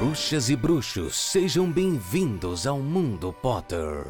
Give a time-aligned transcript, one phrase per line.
[0.00, 4.06] Bruxas e bruxos, sejam bem-vindos ao Mundo Potter.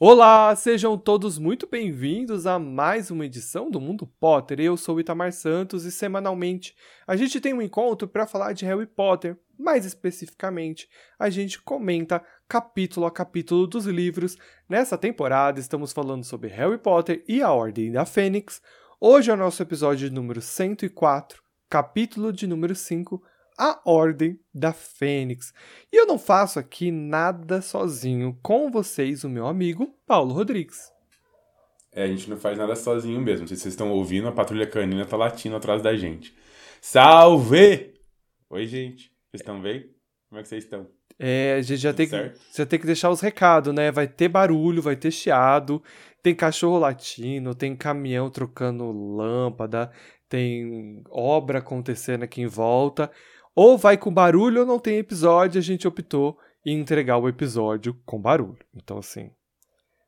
[0.00, 4.58] Olá, sejam todos muito bem-vindos a mais uma edição do Mundo Potter.
[4.58, 6.74] Eu sou Itamar Santos e semanalmente
[7.06, 9.38] a gente tem um encontro para falar de Harry Potter.
[9.58, 10.88] Mais especificamente,
[11.18, 14.38] a gente comenta capítulo a capítulo dos livros.
[14.66, 18.62] Nessa temporada estamos falando sobre Harry Potter e a Ordem da Fênix.
[19.04, 23.20] Hoje é o nosso episódio número 104, capítulo de número 5,
[23.58, 25.52] a Ordem da Fênix.
[25.92, 28.38] E eu não faço aqui nada sozinho.
[28.40, 30.92] Com vocês, o meu amigo Paulo Rodrigues.
[31.90, 33.48] É, a gente não faz nada sozinho mesmo.
[33.48, 36.32] Se vocês estão ouvindo, a patrulha canina tá latindo atrás da gente.
[36.80, 37.94] Salve!
[38.50, 39.12] Oi, gente.
[39.28, 39.90] Vocês estão bem?
[40.28, 40.86] Como é que vocês estão?
[41.18, 43.90] É, a gente já tem, que, já tem que deixar os recados, né?
[43.90, 45.82] Vai ter barulho, vai ter chiado,
[46.22, 49.90] tem cachorro latindo, tem caminhão trocando lâmpada,
[50.28, 53.10] tem obra acontecendo aqui em volta.
[53.54, 57.94] Ou vai com barulho ou não tem episódio, a gente optou em entregar o episódio
[58.06, 58.64] com barulho.
[58.74, 59.30] Então, assim,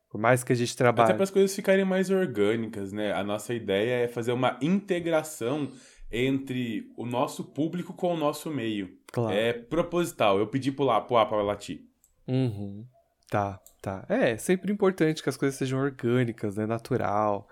[0.09, 1.09] por mais que a gente trabalhe.
[1.09, 3.11] Até para as coisas ficarem mais orgânicas, né?
[3.11, 5.69] A nossa ideia é fazer uma integração
[6.11, 8.97] entre o nosso público com o nosso meio.
[9.11, 9.35] Claro.
[9.35, 10.39] É proposital.
[10.39, 11.81] Eu pedi pro, lá, pro A pra latir.
[12.27, 12.85] Uhum.
[13.29, 14.05] Tá, tá.
[14.07, 16.65] É, sempre importante que as coisas sejam orgânicas, né?
[16.65, 17.47] Natural.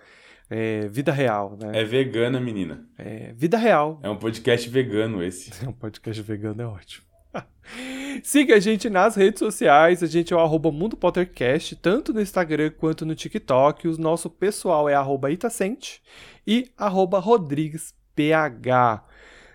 [0.48, 1.80] É, vida real, né?
[1.80, 2.86] É vegana, menina.
[2.98, 3.98] É, vida real.
[4.02, 5.50] É um podcast vegano esse.
[5.64, 7.04] É um podcast vegano, é ótimo.
[8.22, 12.20] Siga a gente nas redes sociais, a gente é o arroba Mundo Pottercast, tanto no
[12.20, 13.88] Instagram quanto no TikTok.
[13.88, 16.00] O nosso pessoal é arroba Itacente
[16.46, 19.02] e arroba RodriguesPH.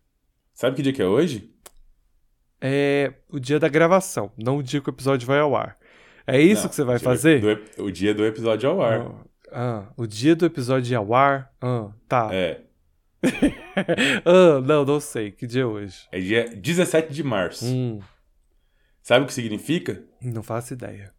[0.63, 1.53] Sabe que dia que é hoje?
[2.61, 5.77] É o dia da gravação, não o dia que o episódio vai ao ar.
[6.25, 7.41] É isso não, que você vai fazer?
[7.41, 9.01] Do, o dia do episódio ao ar.
[9.01, 11.51] Ah, ah, o dia do episódio ao ar?
[11.61, 12.29] Ah, tá.
[12.31, 12.61] É.
[14.23, 15.31] ah, não, não sei.
[15.31, 16.07] Que dia é hoje?
[16.13, 17.65] É dia 17 de março.
[17.65, 17.99] Hum.
[19.01, 20.01] Sabe o que significa?
[20.21, 21.11] Não faço ideia.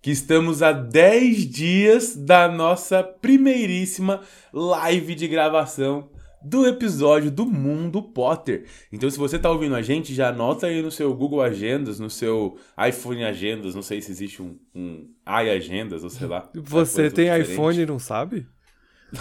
[0.00, 4.20] Que estamos a 10 dias da nossa primeiríssima
[4.52, 6.11] live de gravação
[6.44, 8.66] do episódio do Mundo Potter.
[8.90, 12.10] Então, se você está ouvindo a gente, já anota aí no seu Google Agendas, no
[12.10, 12.58] seu
[12.88, 16.50] iPhone Agendas, não sei se existe um, um iAgendas ou sei lá.
[16.54, 17.52] Você tem diferente.
[17.52, 18.46] iPhone e não sabe?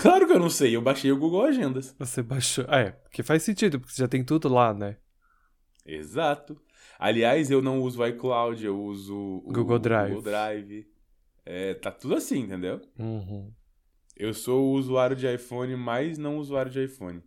[0.02, 1.96] Claro que eu não sei, eu baixei o Google Agendas.
[2.00, 2.64] Você baixou.
[2.66, 4.98] É, que faz sentido, porque você já tem tudo lá, né?
[5.86, 6.60] Exato.
[6.98, 10.10] Aliás, eu não uso o iCloud, eu uso o Google Drive.
[10.14, 10.88] Google Drive.
[11.46, 12.80] É, tá tudo assim, entendeu?
[12.98, 13.52] Uhum.
[14.18, 17.22] Eu sou o usuário de iPhone, mas não usuário de iPhone.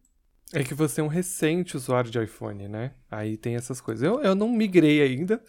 [0.52, 2.92] É que você é um recente usuário de iPhone, né?
[3.10, 4.02] Aí tem essas coisas.
[4.02, 5.42] Eu, eu não migrei ainda,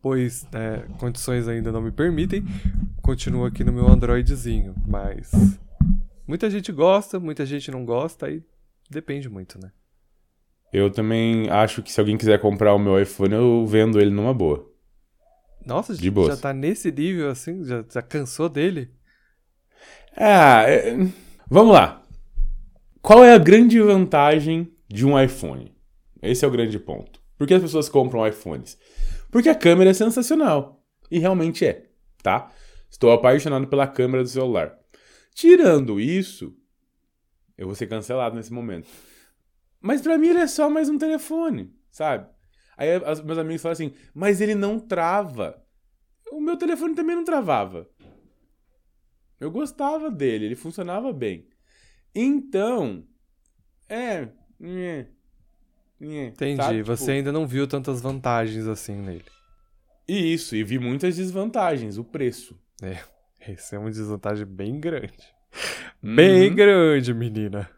[0.00, 2.44] pois né, condições ainda não me permitem.
[3.02, 5.30] Continuo aqui no meu Androidzinho, mas
[6.26, 8.42] muita gente gosta, muita gente não gosta, aí
[8.88, 9.70] depende muito, né?
[10.72, 14.34] Eu também acho que se alguém quiser comprar o meu iPhone, eu vendo ele numa
[14.34, 14.70] boa.
[15.64, 17.64] Nossa, de já tá nesse nível assim?
[17.64, 18.90] Já, já cansou dele?
[20.16, 20.64] Ah,
[21.48, 22.02] vamos lá.
[23.00, 25.74] Qual é a grande vantagem de um iPhone?
[26.20, 27.20] Esse é o grande ponto.
[27.36, 28.76] Por que as pessoas compram iPhones?
[29.30, 30.84] Porque a câmera é sensacional.
[31.10, 31.90] E realmente é,
[32.22, 32.50] tá?
[32.90, 34.76] Estou apaixonado pela câmera do celular.
[35.34, 36.54] Tirando isso,
[37.56, 38.88] eu vou ser cancelado nesse momento.
[39.80, 42.26] Mas para mim ele é só mais um telefone, sabe?
[42.76, 42.88] Aí
[43.24, 45.62] meus amigos falam assim, mas ele não trava.
[46.32, 47.88] O meu telefone também não travava.
[49.40, 51.48] Eu gostava dele, ele funcionava bem.
[52.14, 53.04] Então,
[53.88, 54.28] é.
[54.60, 55.06] é,
[56.00, 56.56] é Entendi.
[56.56, 56.72] Tá?
[56.72, 59.24] Tipo, Você ainda não viu tantas vantagens assim nele.
[60.06, 61.98] Isso, e vi muitas desvantagens.
[61.98, 62.58] O preço.
[62.82, 62.98] É,
[63.52, 65.34] essa é uma desvantagem bem grande.
[66.02, 66.16] Uhum.
[66.16, 67.70] Bem grande, menina.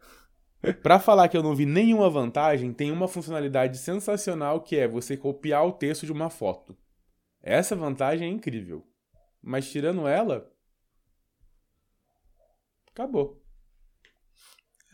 [0.82, 5.16] Para falar que eu não vi nenhuma vantagem, tem uma funcionalidade sensacional que é você
[5.16, 6.76] copiar o texto de uma foto.
[7.42, 8.86] Essa vantagem é incrível.
[9.42, 10.46] Mas tirando ela,
[13.00, 13.42] Acabou.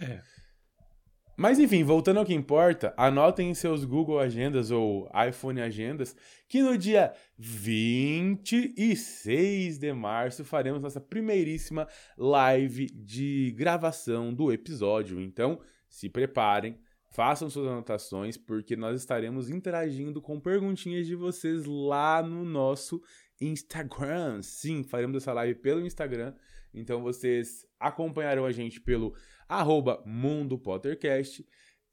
[0.00, 0.22] É.
[1.36, 6.14] Mas enfim, voltando ao que importa, anotem em seus Google Agendas ou iPhone Agendas
[6.48, 15.20] que no dia 26 de março faremos nossa primeiríssima live de gravação do episódio.
[15.20, 16.78] Então, se preparem,
[17.10, 23.02] façam suas anotações, porque nós estaremos interagindo com perguntinhas de vocês lá no nosso
[23.40, 24.42] Instagram.
[24.42, 26.32] Sim, faremos essa live pelo Instagram.
[26.76, 29.14] Então vocês acompanharão a gente pelo
[29.48, 31.44] arroba Mundo Pottercast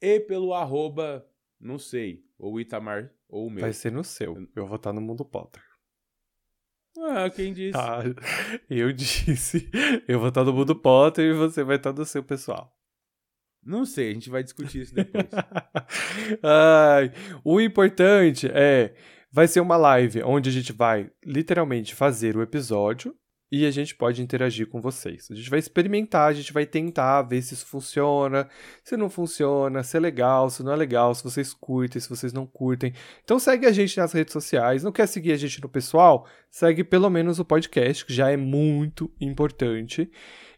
[0.01, 1.25] e pelo arroba,
[1.59, 3.61] não sei, ou Itamar ou o meu.
[3.61, 4.47] Vai ser no seu.
[4.53, 5.63] Eu vou estar no Mundo Potter.
[6.99, 7.77] Ah, quem disse?
[7.77, 8.01] Ah,
[8.69, 9.69] eu disse.
[10.07, 12.77] Eu vou estar no Mundo Potter e você vai estar no seu pessoal.
[13.65, 15.25] Não sei, a gente vai discutir isso depois.
[16.43, 17.11] Ai,
[17.43, 18.93] o importante é.
[19.31, 23.17] Vai ser uma live onde a gente vai literalmente fazer o episódio
[23.55, 25.27] e a gente pode interagir com vocês.
[25.29, 28.49] A gente vai experimentar, a gente vai tentar ver se isso funciona,
[28.83, 32.33] se não funciona, se é legal, se não é legal, se vocês curtem, se vocês
[32.33, 32.91] não curtem.
[33.23, 34.81] Então segue a gente nas redes sociais.
[34.81, 36.25] Não quer seguir a gente no pessoal?
[36.49, 40.09] Segue pelo menos o podcast, que já é muito importante.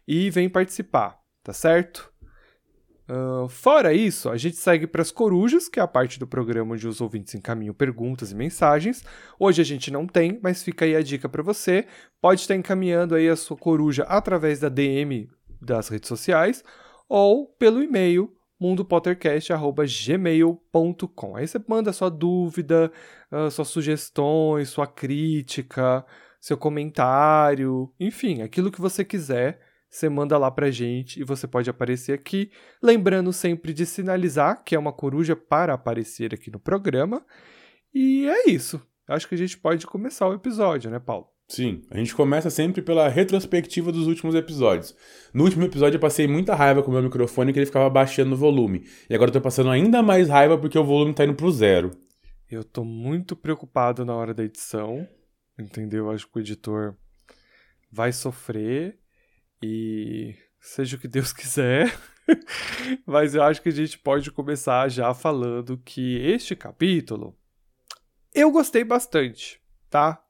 [0.08, 2.10] E vem participar, tá certo?
[3.08, 6.74] Uh, fora isso, a gente segue para as corujas, que é a parte do programa
[6.74, 9.04] onde os ouvintes encaminham perguntas e mensagens.
[9.38, 11.86] Hoje a gente não tem, mas fica aí a dica para você.
[12.20, 15.30] Pode estar encaminhando aí a sua coruja através da DM
[15.60, 16.64] das redes sociais
[17.08, 21.36] ou pelo e-mail mundopottercast.gmail.com.
[21.36, 22.90] Aí você manda sua dúvida,
[23.30, 26.04] uh, suas sugestões, sua crítica,
[26.40, 31.70] seu comentário, enfim, aquilo que você quiser você manda lá pra gente e você pode
[31.70, 32.50] aparecer aqui.
[32.82, 37.24] Lembrando sempre de sinalizar que é uma coruja para aparecer aqui no programa.
[37.94, 38.80] E é isso.
[39.08, 41.28] Acho que a gente pode começar o episódio, né, Paulo?
[41.48, 44.96] Sim, a gente começa sempre pela retrospectiva dos últimos episódios.
[45.32, 48.34] No último episódio eu passei muita raiva com o meu microfone que ele ficava baixando
[48.34, 48.84] o volume.
[49.08, 51.92] E agora eu tô passando ainda mais raiva porque o volume tá indo pro zero.
[52.50, 55.06] Eu tô muito preocupado na hora da edição,
[55.56, 56.10] entendeu?
[56.10, 56.96] Acho que o editor
[57.92, 58.98] vai sofrer
[59.62, 61.96] e seja o que Deus quiser.
[63.06, 67.36] Mas eu acho que a gente pode começar já falando que este capítulo
[68.34, 70.22] eu gostei bastante, tá?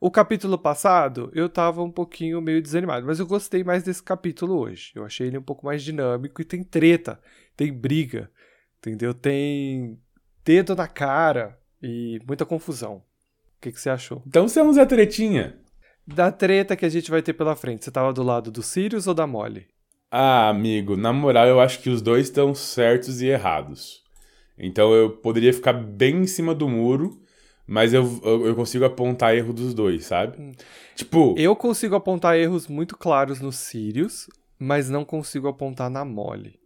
[0.00, 4.58] O capítulo passado eu tava um pouquinho meio desanimado, mas eu gostei mais desse capítulo
[4.58, 4.92] hoje.
[4.94, 7.20] Eu achei ele um pouco mais dinâmico e tem treta,
[7.56, 8.30] tem briga,
[8.78, 9.12] entendeu?
[9.12, 10.00] Tem
[10.44, 12.96] dedo na cara e muita confusão.
[12.96, 14.22] O que, que você achou?
[14.26, 15.61] Então você é um Zé Tretinha
[16.06, 17.84] da treta que a gente vai ter pela frente.
[17.84, 19.66] Você tava do lado do Sirius ou da Molly?
[20.10, 24.02] Ah, amigo, na moral eu acho que os dois estão certos e errados.
[24.58, 27.20] Então eu poderia ficar bem em cima do muro,
[27.66, 30.40] mas eu, eu, eu consigo apontar erro dos dois, sabe?
[30.40, 30.52] Hum.
[30.94, 31.34] Tipo.
[31.38, 34.28] Eu consigo apontar erros muito claros no Sirius,
[34.58, 36.60] mas não consigo apontar na Molly.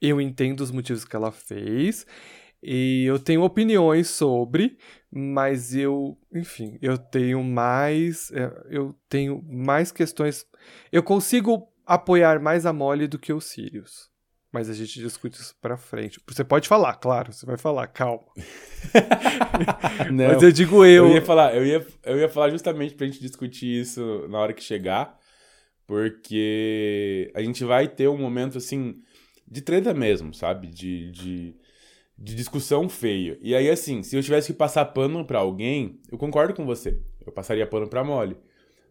[0.00, 2.06] Eu entendo os motivos que ela fez.
[2.62, 4.76] E eu tenho opiniões sobre,
[5.10, 10.46] mas eu, enfim, eu tenho mais, é, eu tenho mais questões.
[10.92, 14.08] Eu consigo apoiar mais a Molly do que o Sirius.
[14.52, 16.20] Mas a gente discute isso pra frente.
[16.26, 18.24] Você pode falar, claro, você vai falar, calma.
[20.10, 21.06] Não, mas eu digo eu.
[21.06, 24.52] Eu ia, falar, eu, ia, eu ia falar justamente pra gente discutir isso na hora
[24.52, 25.16] que chegar,
[25.86, 29.00] porque a gente vai ter um momento assim
[29.48, 30.66] de treta mesmo, sabe?
[30.66, 31.54] De, de
[32.20, 33.38] de discussão feia.
[33.40, 37.00] E aí, assim, se eu tivesse que passar pano para alguém, eu concordo com você.
[37.24, 38.36] Eu passaria pano pra Molly.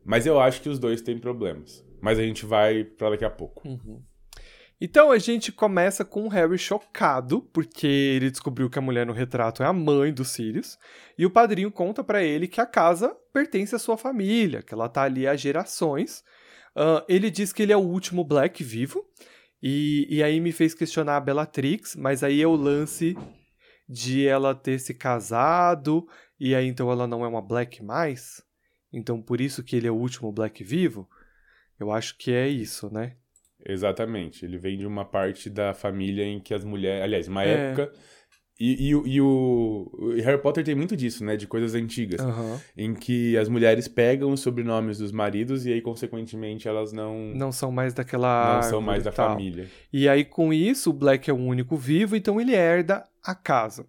[0.03, 1.85] Mas eu acho que os dois têm problemas.
[2.01, 3.67] Mas a gente vai pra daqui a pouco.
[3.67, 4.01] Uhum.
[4.81, 9.11] Então a gente começa com o Harry chocado, porque ele descobriu que a mulher no
[9.11, 10.79] retrato é a mãe do Sirius,
[11.17, 14.87] e o padrinho conta para ele que a casa pertence à sua família, que ela
[14.87, 16.23] tá ali há gerações.
[16.73, 19.05] Uh, ele diz que ele é o último Black vivo,
[19.61, 23.15] e, e aí me fez questionar a Bellatrix, mas aí é o lance
[23.87, 26.07] de ela ter se casado,
[26.39, 28.43] e aí então ela não é uma Black mais.
[28.91, 31.09] Então por isso que ele é o último Black vivo.
[31.79, 33.15] Eu acho que é isso, né?
[33.65, 34.45] Exatamente.
[34.45, 37.03] Ele vem de uma parte da família em que as mulheres.
[37.03, 37.71] Aliás, uma é.
[37.71, 37.91] época
[38.59, 41.37] e, e, e, o, o, Harry Potter tem muito disso, né?
[41.37, 42.19] De coisas antigas.
[42.19, 42.59] Uhum.
[42.77, 47.31] Em que as mulheres pegam os sobrenomes dos maridos e aí, consequentemente, elas não...
[47.33, 49.29] Não são mais daquela Não são mais da tal.
[49.29, 49.67] família.
[49.93, 53.85] E aí, com isso, o Black é o único vivo, então ele herda a casa.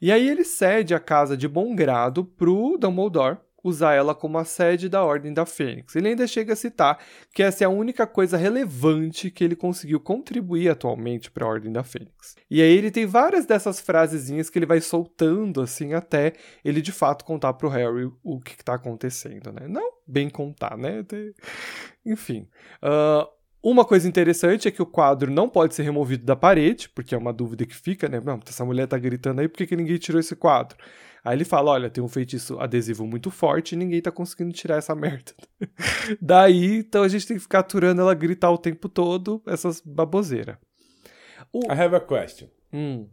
[0.00, 4.44] E aí ele cede a casa de bom grado pro Dumbledore, usar ela como a
[4.44, 5.94] sede da Ordem da Fênix.
[5.94, 6.98] Ele ainda chega a citar
[7.32, 11.72] que essa é a única coisa relevante que ele conseguiu contribuir atualmente para a Ordem
[11.72, 12.34] da Fênix.
[12.50, 16.32] E aí ele tem várias dessas frasezinhas que ele vai soltando assim até
[16.64, 19.68] ele de fato contar para o Harry o que está acontecendo, né?
[19.68, 21.04] Não bem contar, né?
[22.04, 22.48] Enfim.
[22.82, 23.26] Uh,
[23.62, 27.18] Uma coisa interessante é que o quadro não pode ser removido da parede, porque é
[27.18, 28.20] uma dúvida que fica, né?
[28.20, 30.76] Não, essa mulher tá gritando aí, por que, que ninguém tirou esse quadro?
[31.24, 34.76] Aí ele fala: olha, tem um feitiço adesivo muito forte e ninguém tá conseguindo tirar
[34.76, 35.32] essa merda.
[36.20, 40.56] Daí, então a gente tem que ficar aturando ela gritar o tempo todo, essas baboseiras.
[41.54, 42.48] I have a question.
[42.72, 43.08] Hum,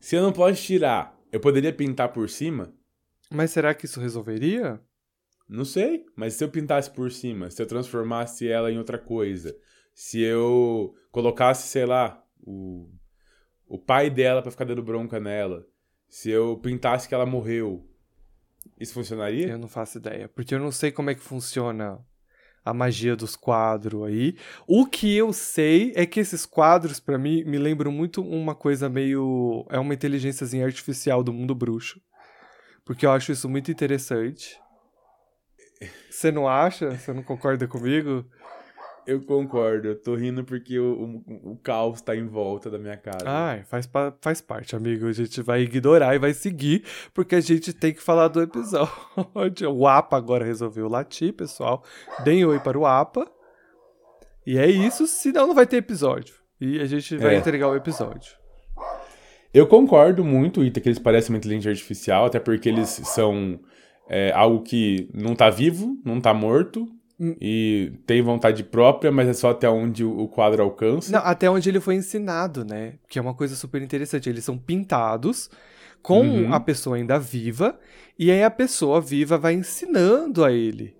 [0.00, 2.72] Se eu não posso tirar, eu poderia pintar por cima?
[3.30, 4.78] mas será que isso resolveria?
[5.48, 9.56] Não sei, mas se eu pintasse por cima, se eu transformasse ela em outra coisa,
[9.94, 12.90] se eu colocasse, sei lá, o,
[13.66, 15.66] o pai dela pra ficar dando bronca nela,
[16.12, 17.88] se eu pintasse que ela morreu,
[18.78, 19.48] isso funcionaria?
[19.48, 21.98] Eu não faço ideia, porque eu não sei como é que funciona
[22.62, 24.36] a magia dos quadros aí.
[24.66, 28.90] O que eu sei é que esses quadros, pra mim, me lembram muito uma coisa
[28.90, 29.66] meio.
[29.70, 31.98] É uma inteligênciazinha artificial do mundo bruxo.
[32.84, 34.60] Porque eu acho isso muito interessante.
[36.10, 36.90] Você não acha?
[36.90, 38.26] Você não concorda comigo?
[39.06, 42.96] Eu concordo, eu tô rindo porque o, o, o caos tá em volta da minha
[42.96, 43.24] casa.
[43.26, 43.88] Ai, faz,
[44.20, 45.06] faz parte, amigo.
[45.06, 49.70] A gente vai ignorar e vai seguir, porque a gente tem que falar do episódio.
[49.72, 51.82] O APA agora resolveu latir, pessoal.
[52.22, 53.26] Deem oi para o APA.
[54.46, 56.34] E é isso, senão não vai ter episódio.
[56.60, 57.38] E a gente vai É.
[57.38, 58.34] entregar o episódio.
[59.52, 63.60] Eu concordo muito, Ita, que eles parecem uma inteligência artificial, até porque eles são
[64.08, 66.86] é, algo que não tá vivo, não tá morto,
[67.24, 67.36] Hum.
[67.40, 71.12] e tem vontade própria, mas é só até onde o quadro alcança.
[71.12, 72.94] Não, até onde ele foi ensinado, né?
[73.08, 74.28] Que é uma coisa super interessante.
[74.28, 75.48] Eles são pintados
[76.02, 76.52] com Uhum.
[76.52, 77.78] a pessoa ainda viva,
[78.18, 80.96] e aí a pessoa viva vai ensinando a ele.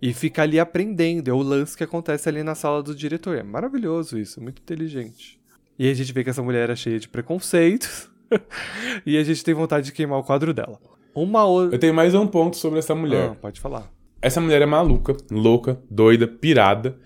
[0.00, 1.28] E fica ali aprendendo.
[1.28, 3.36] É o lance que acontece ali na sala do diretor.
[3.36, 5.40] É maravilhoso isso, muito inteligente.
[5.78, 8.08] E a gente vê que essa mulher é cheia de preconceitos.
[9.04, 10.78] e a gente tem vontade de queimar o quadro dela.
[11.14, 11.74] Uma outra.
[11.76, 13.30] Eu tenho mais um ponto sobre essa mulher.
[13.30, 13.90] Ah, pode falar.
[14.24, 16.96] Essa mulher é maluca, louca, doida, pirada.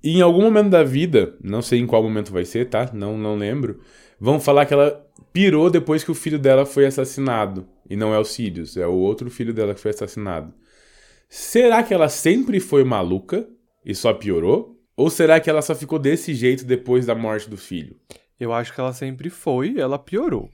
[0.00, 2.88] E em algum momento da vida, não sei em qual momento vai ser, tá?
[2.94, 3.80] Não, não lembro.
[4.20, 7.66] Vão falar que ela pirou depois que o filho dela foi assassinado.
[7.90, 10.54] E não é o Sirius, é o outro filho dela que foi assassinado.
[11.28, 13.44] Será que ela sempre foi maluca
[13.84, 14.80] e só piorou?
[14.96, 17.96] Ou será que ela só ficou desse jeito depois da morte do filho?
[18.38, 20.48] Eu acho que ela sempre foi, ela piorou.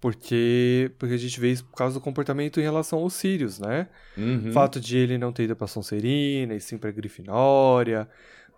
[0.00, 3.88] Porque, porque a gente vê isso por causa do comportamento em relação aos Sirius, né?
[4.16, 4.50] Uhum.
[4.50, 8.08] O fato de ele não ter ido pra Sonserina e sim pra Grifinória.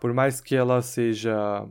[0.00, 1.66] Por mais que ela seja.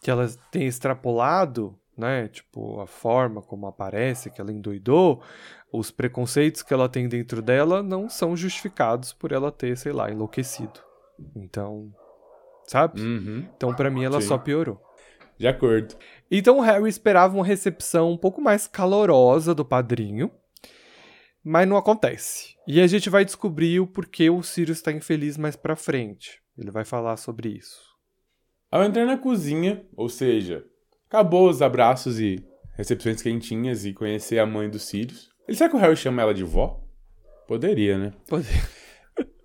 [0.00, 2.28] que ela tenha extrapolado, né?
[2.28, 5.22] Tipo, a forma como aparece, que ela endoidou,
[5.72, 10.10] os preconceitos que ela tem dentro dela não são justificados por ela ter, sei lá,
[10.10, 10.80] enlouquecido.
[11.34, 11.90] Então.
[12.66, 13.00] Sabe?
[13.00, 13.46] Uhum.
[13.56, 14.28] Então, pra mim, ela Sim.
[14.28, 14.80] só piorou.
[15.38, 15.96] De acordo.
[16.34, 20.30] Então o Harry esperava uma recepção um pouco mais calorosa do padrinho,
[21.44, 22.56] mas não acontece.
[22.66, 26.40] E a gente vai descobrir o porquê o Sirius está infeliz mais pra frente.
[26.56, 27.82] Ele vai falar sobre isso.
[28.70, 30.64] Ao entrar na cozinha, ou seja,
[31.06, 32.42] acabou os abraços e
[32.78, 35.28] recepções quentinhas e conhecer a mãe dos Sirius.
[35.46, 36.82] Ele será que o Harry chama ela de vó?
[37.46, 38.12] Poderia, né?
[38.26, 38.48] Poder.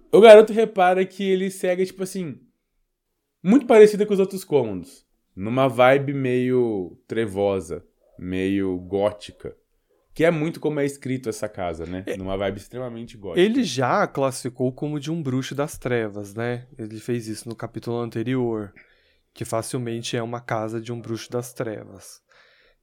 [0.09, 2.39] O garoto repara que ele segue, tipo assim,
[3.43, 5.06] muito parecida com os outros cômodos.
[5.37, 7.85] Numa vibe meio trevosa,
[8.17, 9.55] meio gótica.
[10.11, 12.03] Que é muito como é escrito essa casa, né?
[12.17, 13.39] Numa vibe extremamente gótica.
[13.39, 16.65] Ele já a classificou como de um bruxo das trevas, né?
[16.75, 18.73] Ele fez isso no capítulo anterior,
[19.31, 22.19] que facilmente é uma casa de um bruxo das trevas.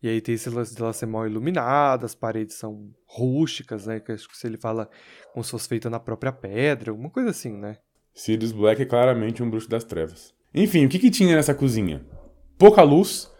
[0.00, 3.98] E aí tem esse lance dela ser mal iluminada, as paredes são rústicas, né?
[3.98, 4.88] Que acho que se ele fala
[5.32, 7.78] como se fosse feita na própria pedra, alguma coisa assim, né?
[8.14, 10.32] Sirius Black é claramente um bruxo das trevas.
[10.54, 12.06] Enfim, o que, que tinha nessa cozinha?
[12.58, 13.30] Pouca luz,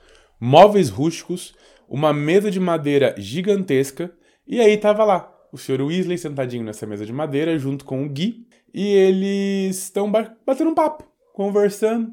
[0.41, 1.55] móveis rústicos,
[1.89, 4.13] uma mesa de madeira gigantesca,
[4.47, 5.83] e aí tava lá o Sr.
[5.83, 10.71] Weasley sentadinho nessa mesa de madeira junto com o Gui, e eles estão ba- batendo
[10.71, 12.13] um papo, conversando,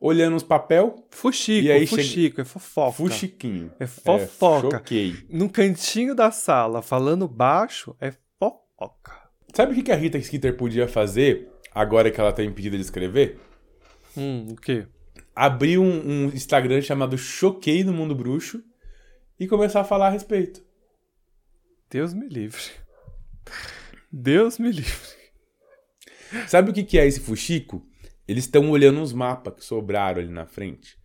[0.00, 2.92] olhando os papel, Fuxico, E aí chega- fuxico, é fofoca.
[2.96, 3.70] fuxiquinho.
[3.78, 4.70] É fofoca.
[4.78, 5.14] choquei.
[5.28, 9.12] No cantinho da sala, falando baixo, é fofoca.
[9.52, 12.82] Sabe o que que a Rita Skeeter podia fazer agora que ela tá impedida de
[12.82, 13.38] escrever?
[14.16, 14.86] Hum, o quê?
[15.38, 18.60] Abrir um, um Instagram chamado Choquei no Mundo Bruxo
[19.38, 20.60] e começar a falar a respeito.
[21.88, 22.60] Deus me livre.
[24.10, 25.16] Deus me livre.
[26.48, 27.86] Sabe o que, que é esse fuxico?
[28.26, 30.98] Eles estão olhando uns mapas que sobraram ali na frente.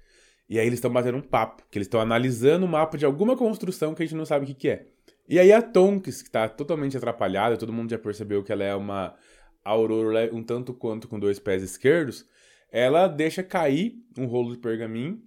[0.49, 3.37] E aí eles estão batendo um papo, que eles estão analisando o mapa de alguma
[3.37, 4.87] construção que a gente não sabe o que, que é.
[5.29, 8.73] E aí a Tonks, que tá totalmente atrapalhada, todo mundo já percebeu que ela é
[8.73, 9.15] uma
[9.63, 12.25] Aurora um tanto quanto com dois pés esquerdos,
[12.73, 15.21] ela deixa cair um rolo de pergaminho,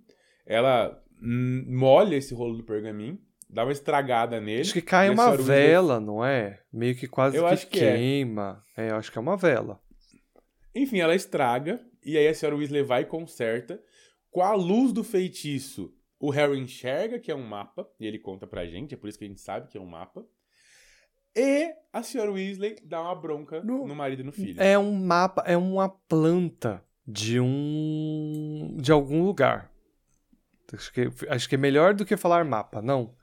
[0.44, 4.62] ela molha esse rolo de pergaminho, dá uma estragada nele.
[4.62, 6.60] Acho que cai uma vela, não é?
[6.72, 7.92] Meio que quase Eu que acho que é.
[7.96, 8.62] queima.
[8.76, 8.90] É.
[8.90, 9.80] eu acho que é uma vela.
[10.74, 13.80] Enfim, ela estraga e aí a senhora Weasley vai e conserta.
[14.30, 18.46] Com a luz do feitiço, o Harry enxerga que é um mapa, e ele conta
[18.46, 20.26] pra gente, é por isso que a gente sabe que é um mapa.
[21.34, 24.60] E a senhora Weasley dá uma bronca no, No- marido e no filho.
[24.60, 28.76] É um mapa, é uma planta de um.
[28.80, 29.70] de algum lugar.
[30.72, 33.14] Acho que, acho que é melhor do que falar mapa, não.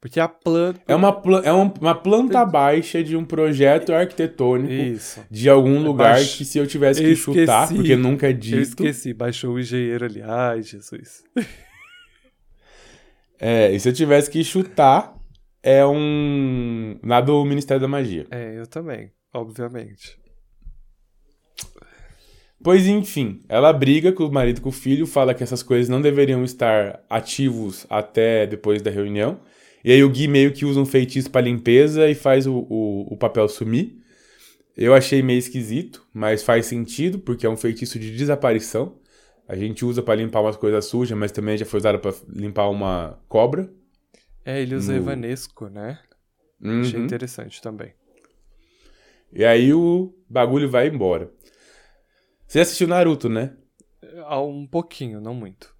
[0.00, 0.80] Porque a planta.
[0.86, 5.24] É uma, pla- é um- uma planta baixa de um projeto arquitetônico Isso.
[5.30, 6.38] de algum lugar baixo.
[6.38, 7.74] que se eu tivesse Eu que chutar, esqueci.
[7.74, 8.58] porque nunca é Eu dito.
[8.60, 10.22] esqueci, baixou o engenheiro ali.
[10.22, 11.24] Ai, Jesus.
[13.40, 15.14] É, e se eu tivesse que chutar,
[15.62, 16.98] é um.
[17.04, 18.26] Lá do Ministério da Magia.
[18.32, 20.18] É, eu também, obviamente.
[22.62, 25.88] Pois enfim, ela briga com o marido e com o filho, fala que essas coisas
[25.88, 29.40] não deveriam estar ativos até depois da reunião.
[29.84, 33.12] E aí o Gui meio que usa um feitiço pra limpeza e faz o, o,
[33.12, 33.96] o papel sumir.
[34.76, 38.96] Eu achei meio esquisito, mas faz sentido, porque é um feitiço de desaparição.
[39.48, 42.68] A gente usa pra limpar umas coisas sujas, mas também já foi usado pra limpar
[42.68, 43.70] uma cobra.
[44.44, 45.98] É, ele usa No- Evanesco, né?
[46.62, 47.06] Achei Uhum.
[47.06, 47.92] interessante também.
[49.32, 51.30] E aí o bagulho vai embora.
[52.48, 53.54] Você assistiu Naruto, né?
[54.26, 55.76] Ah, Um pouquinho, não muito.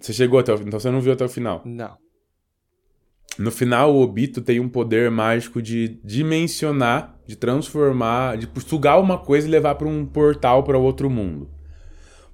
[0.00, 1.62] Você chegou até o Então você não viu até o final.
[1.64, 1.96] Não.
[3.38, 9.18] No final, o Obito tem um poder mágico de dimensionar, de transformar, de sugar uma
[9.18, 11.50] coisa e levar pra um portal pra outro mundo.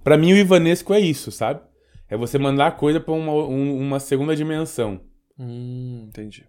[0.05, 1.61] Pra mim, o Ivanesco é isso, sabe?
[2.09, 5.01] É você mandar a coisa pra uma, um- uma segunda dimensão.
[5.39, 6.47] Hum, entendi.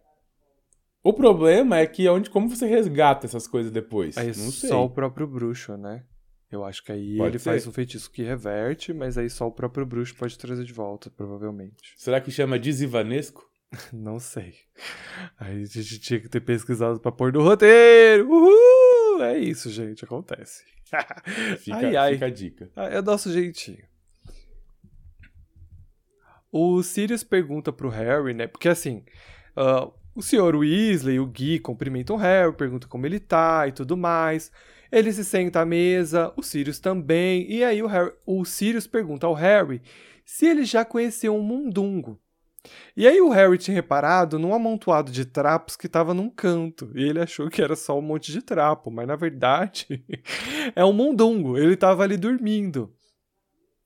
[1.03, 4.17] O problema é que onde, como você resgata essas coisas depois?
[4.17, 4.69] Aí não sei.
[4.69, 6.03] só o próprio bruxo, né?
[6.53, 7.45] Eu acho que aí Pode ele ser.
[7.49, 11.09] faz um feitiço que reverte, mas aí só o próprio bruxo pode trazer de volta,
[11.09, 11.93] provavelmente.
[11.97, 13.49] Será que chama Desivanesco?
[13.91, 14.53] Não sei.
[15.39, 18.29] Aí a gente tinha que ter pesquisado pra pôr no roteiro.
[18.29, 19.23] Uhul!
[19.23, 20.63] É isso, gente, acontece.
[21.57, 22.13] Fica, ai, ai.
[22.13, 22.69] fica a dica.
[22.75, 23.83] Ah, É o nosso jeitinho.
[26.51, 28.45] O Sirius pergunta pro Harry, né?
[28.45, 29.03] Porque assim,
[29.55, 30.55] ah, o Sr.
[30.55, 34.51] Weasley e o Gui cumprimentam o Harry, perguntam como ele tá e tudo mais.
[34.93, 37.51] Ele se senta à mesa, o Sirius também.
[37.51, 39.81] E aí o, Harry, o Sirius pergunta ao Harry
[40.23, 42.21] se ele já conheceu um mundungo.
[42.95, 46.91] E aí o Harry tinha reparado num amontoado de trapos que estava num canto.
[46.93, 50.05] E ele achou que era só um monte de trapo, mas na verdade
[50.75, 51.57] é um mundungo.
[51.57, 52.95] Ele estava ali dormindo.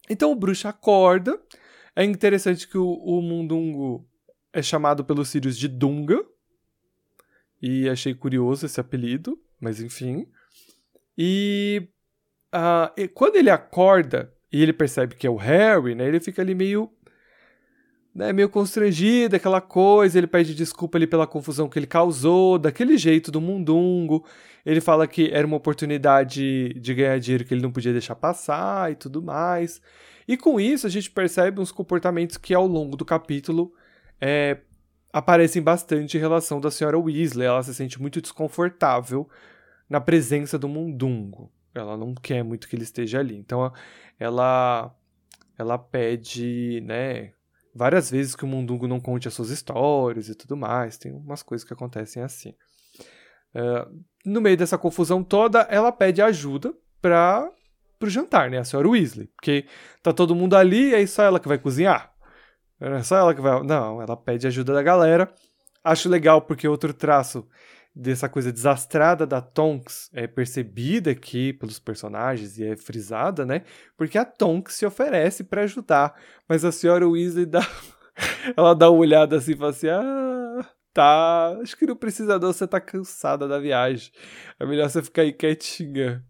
[0.09, 1.41] Então o bruxo acorda.
[1.95, 4.05] É interessante que o, o mundungo
[4.51, 6.21] é chamado pelo Sirius de Dunga.
[7.61, 10.27] E achei curioso esse apelido, mas enfim.
[11.17, 11.87] E,
[12.51, 16.07] ah, e quando ele acorda e ele percebe que é o Harry, né?
[16.07, 16.91] Ele fica ali meio
[18.17, 22.97] né, meio constrangido, aquela coisa, ele pede desculpa ali pela confusão que ele causou, daquele
[22.97, 24.25] jeito do mundungo.
[24.65, 28.91] Ele fala que era uma oportunidade de ganhar dinheiro que ele não podia deixar passar
[28.91, 29.79] e tudo mais.
[30.27, 33.71] E com isso a gente percebe uns comportamentos que ao longo do capítulo
[34.19, 34.57] é,
[35.13, 37.45] aparecem bastante em relação da senhora Weasley.
[37.45, 39.29] Ela se sente muito desconfortável
[39.89, 41.51] na presença do mundungo.
[41.73, 43.35] Ela não quer muito que ele esteja ali.
[43.37, 43.71] Então
[44.19, 44.95] ela
[45.57, 47.33] ela pede, né,
[47.73, 50.97] várias vezes que o Mundungo não conte as suas histórias e tudo mais.
[50.97, 52.53] Tem umas coisas que acontecem assim.
[53.53, 53.87] É,
[54.25, 57.49] no meio dessa confusão toda, ela pede ajuda para
[57.99, 58.59] pro jantar, né?
[58.59, 59.27] A senhora Weasley.
[59.35, 59.65] Porque
[60.03, 62.13] tá todo mundo ali e é só ela que vai cozinhar.
[62.79, 63.63] É só ela que vai.
[63.63, 65.31] Não, ela pede ajuda da galera.
[65.83, 67.47] Acho legal porque outro traço
[67.99, 73.63] dessa coisa desastrada da Tonks é percebida aqui pelos personagens e é frisada, né?
[73.97, 76.13] Porque a Tonks se oferece para ajudar,
[76.47, 77.61] mas a senhora Weasley dá
[78.55, 82.53] ela dá uma olhada assim e fala assim: "Ah, tá, acho que não precisa não,
[82.53, 84.11] você tá cansada da viagem.
[84.59, 86.23] É melhor você ficar aí quietinha."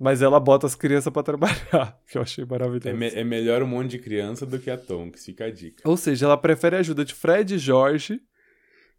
[0.00, 2.88] Mas ela bota as crianças para trabalhar, que eu achei maravilhoso.
[2.88, 5.88] É, me- é melhor um monte de criança do que a Tonks, fica a dica.
[5.88, 8.20] Ou seja, ela prefere a ajuda de Fred e Jorge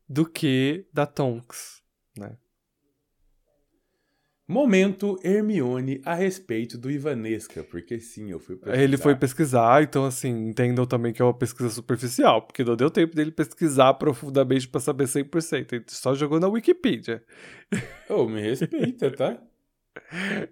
[0.07, 1.82] do que da Tonks,
[2.17, 2.37] né?
[4.45, 8.83] Momento Hermione a respeito do Ivanesca, porque sim, eu fui pesquisar.
[8.83, 12.91] Ele foi pesquisar, então assim, entendam também que é uma pesquisa superficial, porque não deu
[12.91, 17.23] tempo dele pesquisar profundamente pra saber 100%, ele só jogou na Wikipedia.
[18.09, 19.41] Ô, me respeita, tá?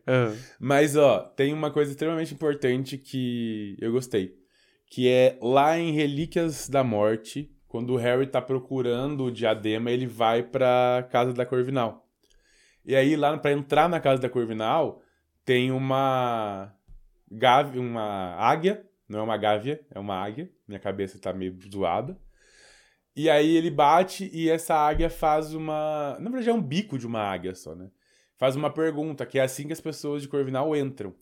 [0.07, 4.39] Ah, Mas, ó, tem uma coisa extremamente importante que eu gostei.
[4.87, 10.05] Que é lá em Relíquias da Morte, quando o Harry tá procurando o diadema, ele
[10.05, 12.05] vai pra casa da Corvinal.
[12.83, 15.01] E aí, lá pra entrar na casa da Corvinal,
[15.45, 16.75] tem uma.
[17.31, 18.85] Gávea, uma águia.
[19.07, 20.51] Não é uma gávea, é uma águia.
[20.67, 22.19] Minha cabeça tá meio zoada.
[23.15, 26.17] E aí ele bate e essa águia faz uma.
[26.19, 27.89] Na verdade, é um bico de uma águia só, né?
[28.35, 31.15] Faz uma pergunta, que é assim que as pessoas de Corvinal entram.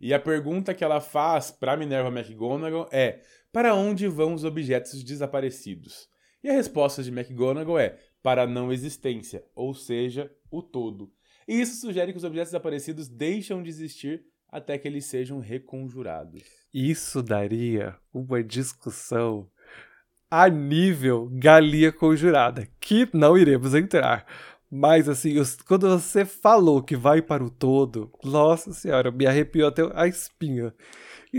[0.00, 3.22] E a pergunta que ela faz para Minerva McGonagall é:
[3.56, 6.10] para onde vão os objetos desaparecidos?
[6.44, 11.10] E a resposta de McGonagall é: para a não existência, ou seja, o todo.
[11.48, 16.42] E isso sugere que os objetos desaparecidos deixam de existir até que eles sejam reconjurados.
[16.70, 19.48] Isso daria uma discussão
[20.30, 24.26] a nível galinha conjurada, que não iremos entrar.
[24.70, 25.34] Mas assim,
[25.66, 30.74] quando você falou que vai para o todo, nossa senhora, me arrepiou até a espinha.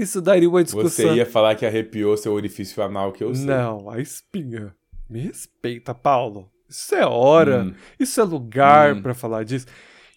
[0.01, 1.09] Isso daria uma discussão.
[1.09, 3.45] Você ia falar que arrepiou seu orifício anal, que eu sei.
[3.45, 4.75] Não, a espinha.
[5.09, 6.51] Me respeita, Paulo.
[6.69, 7.73] Isso é hora, hum.
[7.99, 9.01] isso é lugar hum.
[9.01, 9.65] para falar disso.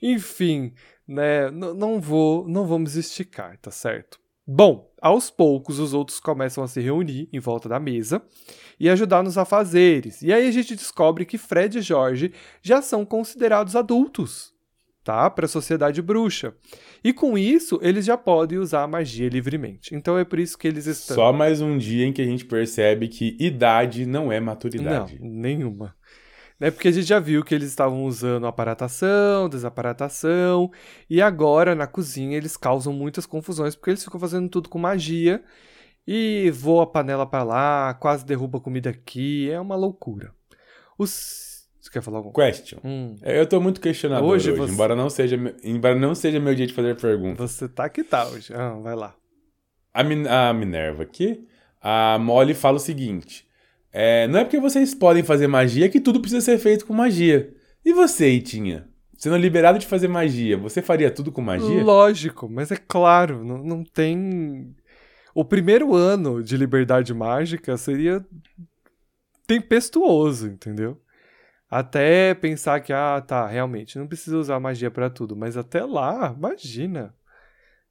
[0.03, 0.73] Enfim,
[1.07, 4.19] né, não vou, não vamos esticar, tá certo?
[4.47, 8.21] Bom, aos poucos os outros começam a se reunir em volta da mesa
[8.81, 10.23] e ajudar nos afazeres.
[10.23, 14.53] E aí a gente descobre que Fred e Jorge já são considerados adultos,
[15.05, 15.31] tá?
[15.31, 16.55] Para a sociedade bruxa.
[17.03, 19.95] E com isso, eles já podem usar a magia livremente.
[19.95, 21.15] Então é por isso que eles estão.
[21.17, 25.19] Só mais um dia em que a gente percebe que idade não é maturidade.
[25.21, 25.95] Não, nenhuma
[26.61, 26.71] né?
[26.71, 30.71] Porque a gente já viu que eles estavam usando aparatação, desaparatação,
[31.09, 35.43] e agora na cozinha eles causam muitas confusões porque eles ficam fazendo tudo com magia
[36.07, 40.35] e voa a panela para lá, quase derruba a comida aqui, é uma loucura.
[40.99, 41.50] Os
[41.91, 42.79] você quer falar alguma Question.
[42.85, 43.17] Hum.
[43.21, 44.73] É, eu tô muito questionador hoje, hoje você...
[44.73, 47.51] embora, não seja, embora não seja meu dia de fazer perguntas.
[47.51, 48.55] Você tá que tá hoje.
[48.55, 49.15] Ah, vai lá.
[49.93, 51.49] A, Min a Minerva aqui,
[51.83, 53.45] a Molly fala o seguinte:
[53.93, 57.53] é, não é porque vocês podem fazer magia que tudo precisa ser feito com magia.
[57.85, 58.89] E você, Itinha?
[59.19, 61.83] Sendo liberado de fazer magia, você faria tudo com magia?
[61.83, 64.75] Lógico, mas é claro, não, não tem.
[65.35, 68.25] O primeiro ano de liberdade mágica seria
[69.47, 70.97] tempestuoso, entendeu?
[71.71, 76.35] Até pensar que, ah, tá, realmente, não precisa usar magia para tudo, mas até lá,
[76.37, 77.15] imagina.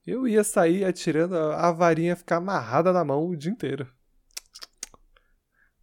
[0.06, 3.88] Eu ia sair atirando, a varinha ficar amarrada na mão o dia inteiro.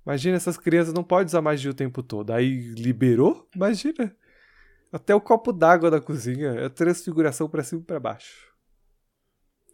[0.04, 2.32] Imagina, essas crianças não podem usar magia o tempo todo.
[2.32, 3.48] Aí liberou?
[3.54, 4.14] Imagina.
[4.92, 8.54] Até o copo d'água da cozinha é transfiguração para cima e pra baixo.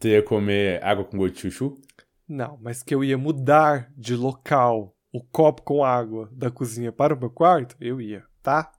[0.01, 1.81] Você ia comer água com gosto de chuchu?
[2.27, 7.15] Não, mas que eu ia mudar de local o copo com água da cozinha para
[7.15, 8.73] o meu quarto, eu ia, tá?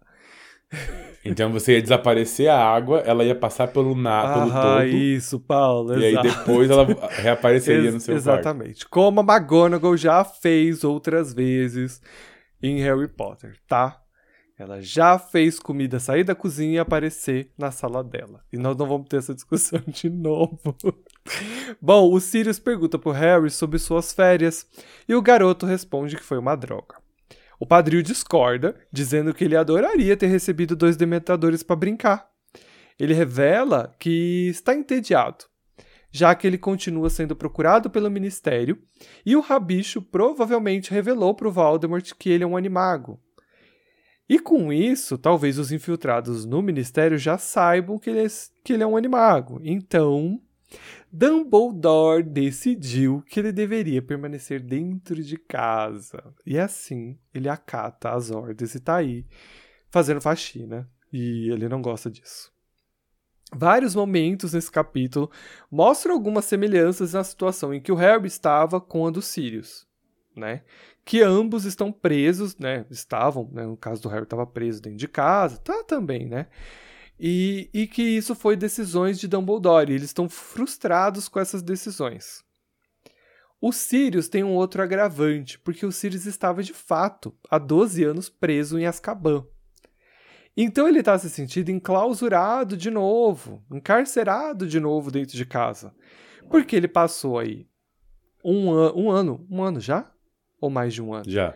[1.23, 4.87] Então você ia desaparecer a água, ela ia passar pelo, na, pelo todo.
[4.87, 5.97] isso, Paulo.
[5.97, 6.27] E exato.
[6.27, 8.85] aí depois ela reapareceria no seu Exatamente.
[8.85, 8.89] Quarto.
[8.89, 12.01] Como a McGonagall já fez outras vezes
[12.61, 14.02] em Harry Potter, tá?
[14.63, 18.45] Ela já fez comida sair da cozinha e aparecer na sala dela.
[18.51, 20.73] E nós não vamos ter essa discussão de novo.
[21.81, 24.65] Bom, o Sirius pergunta pro Harry sobre suas férias
[25.05, 26.95] e o garoto responde que foi uma droga.
[27.59, 32.29] O padrinho discorda, dizendo que ele adoraria ter recebido dois dementadores para brincar.
[32.97, 35.43] Ele revela que está entediado,
[36.09, 38.81] já que ele continua sendo procurado pelo ministério
[39.25, 43.19] e o rabicho provavelmente revelou para o Voldemort que ele é um animago.
[44.33, 48.27] E com isso, talvez os infiltrados no ministério já saibam que ele é,
[48.63, 49.61] que ele é um animago.
[49.63, 50.41] Então,
[51.11, 56.33] Dumbledore decidiu que ele deveria permanecer dentro de casa.
[56.47, 59.23] E assim, ele acata as ordens e tá aí
[59.91, 60.89] fazendo faxina.
[61.11, 62.51] E ele não gosta disso.
[63.55, 65.29] Vários momentos nesse capítulo
[65.69, 69.85] mostram algumas semelhanças na situação em que o Harry estava com a dos Sirius,
[70.35, 70.63] né?
[71.05, 72.85] Que ambos estão presos, né?
[72.89, 73.65] Estavam, né?
[73.65, 76.47] No caso do Harry estava preso dentro de casa, tá também, né?
[77.19, 79.91] E, e que isso foi decisões de Dumbledore.
[79.91, 82.43] Eles estão frustrados com essas decisões.
[83.61, 88.29] O Sirius tem um outro agravante, porque o Sirius estava de fato há 12 anos
[88.29, 89.45] preso em Azkaban.
[90.55, 95.95] Então ele está se sentindo enclausurado de novo, encarcerado de novo dentro de casa.
[96.49, 97.65] Porque ele passou aí
[98.43, 100.11] um, an um ano, um ano já?
[100.63, 101.25] Ou mais de um ano?
[101.27, 101.53] Já.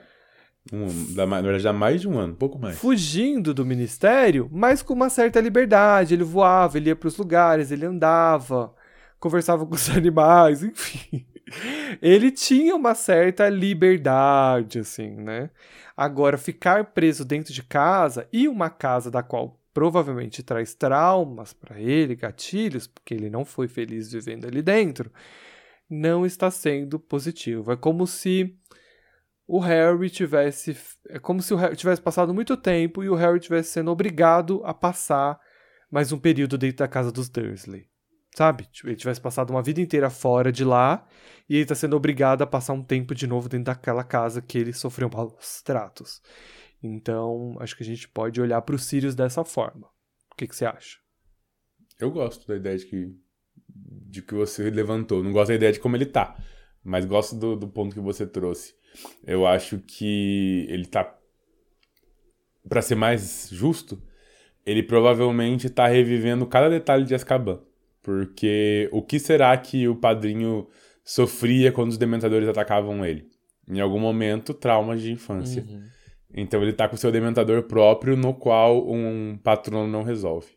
[0.73, 2.77] Um, na verdade, dá mais de um ano, pouco mais.
[2.77, 6.13] Fugindo do ministério, mas com uma certa liberdade.
[6.13, 8.75] Ele voava, ele ia para os lugares, ele andava,
[9.17, 11.25] conversava com os animais, enfim.
[12.01, 15.49] Ele tinha uma certa liberdade, assim, né?
[15.95, 21.79] Agora, ficar preso dentro de casa e uma casa da qual provavelmente traz traumas para
[21.79, 25.09] ele, gatilhos, porque ele não foi feliz vivendo ali dentro,
[25.89, 27.71] não está sendo positivo.
[27.71, 28.53] É como se
[29.47, 30.77] o Harry tivesse.
[31.07, 34.61] É como se o Harry tivesse passado muito tempo e o Harry tivesse sendo obrigado
[34.65, 35.39] a passar
[35.89, 37.87] mais um período dentro da casa dos Dursley.
[38.35, 38.67] Sabe?
[38.83, 41.07] Ele tivesse passado uma vida inteira fora de lá
[41.49, 44.57] e ele está sendo obrigado a passar um tempo de novo dentro daquela casa que
[44.57, 46.21] ele sofreu maus tratos.
[46.83, 49.87] Então, acho que a gente pode olhar para o Sirius dessa forma.
[50.31, 50.97] O que, que você acha?
[51.99, 53.15] Eu gosto da ideia de que
[53.69, 55.23] de que você levantou.
[55.23, 56.37] Não gosto da ideia de como ele tá,
[56.83, 58.75] mas gosto do, do ponto que você trouxe.
[59.25, 61.15] Eu acho que ele tá.
[62.67, 64.01] Pra ser mais justo,
[64.65, 67.61] ele provavelmente tá revivendo cada detalhe de Azkaban.
[68.01, 70.67] Porque o que será que o padrinho
[71.03, 73.29] sofria quando os dementadores atacavam ele?
[73.67, 75.63] Em algum momento, traumas de infância.
[75.63, 75.83] Uhum.
[76.33, 80.47] Então ele tá com seu dementador próprio, no qual um patrono não resolve.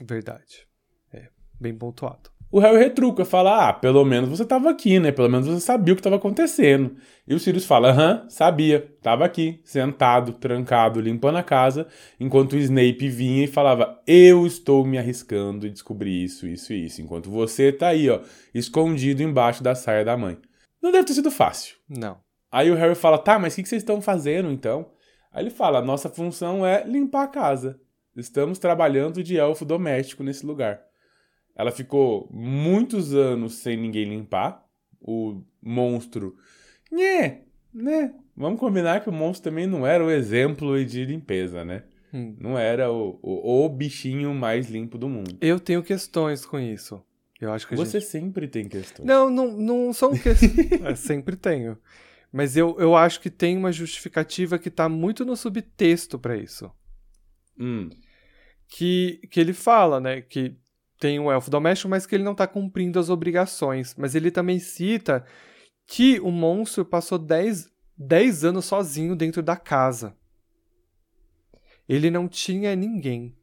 [0.00, 0.66] Verdade.
[1.12, 1.28] É,
[1.60, 2.30] bem pontuado.
[2.50, 5.12] O Harry retruca, fala: Ah, pelo menos você tava aqui, né?
[5.12, 6.96] Pelo menos você sabia o que estava acontecendo.
[7.26, 8.90] E o Sirius fala: Aham, sabia.
[9.02, 11.86] Tava aqui, sentado, trancado, limpando a casa,
[12.18, 16.86] enquanto o Snape vinha e falava: Eu estou me arriscando e descobri isso, isso e
[16.86, 17.02] isso.
[17.02, 18.20] Enquanto você tá aí, ó,
[18.54, 20.38] escondido embaixo da saia da mãe.
[20.82, 21.76] Não deve ter sido fácil.
[21.86, 22.16] Não.
[22.50, 24.90] Aí o Harry fala: Tá, mas o que que vocês estão fazendo então?
[25.30, 27.78] Aí ele fala: Nossa função é limpar a casa.
[28.16, 30.87] Estamos trabalhando de elfo doméstico nesse lugar.
[31.58, 34.64] Ela ficou muitos anos sem ninguém limpar.
[35.00, 36.36] O monstro.
[36.90, 37.40] Né,
[37.74, 38.14] né?
[38.36, 41.82] Vamos combinar que o monstro também não era o exemplo de limpeza, né?
[42.14, 42.36] Hum.
[42.38, 45.36] Não era o, o, o bichinho mais limpo do mundo.
[45.40, 47.02] Eu tenho questões com isso.
[47.40, 48.10] Eu acho que Você gente...
[48.10, 49.06] sempre tem questões.
[49.06, 50.72] Não, não, não são questões.
[50.82, 51.76] é, sempre tenho.
[52.32, 56.70] Mas eu, eu acho que tem uma justificativa que tá muito no subtexto para isso.
[57.58, 57.90] Hum,
[58.68, 60.20] Que, que ele fala, né?
[60.20, 60.56] Que
[60.98, 63.94] tem um elfo doméstico, mas que ele não tá cumprindo as obrigações.
[63.96, 65.24] Mas ele também cita
[65.86, 70.16] que o monstro passou 10, 10 anos sozinho dentro da casa.
[71.88, 73.34] Ele não tinha ninguém.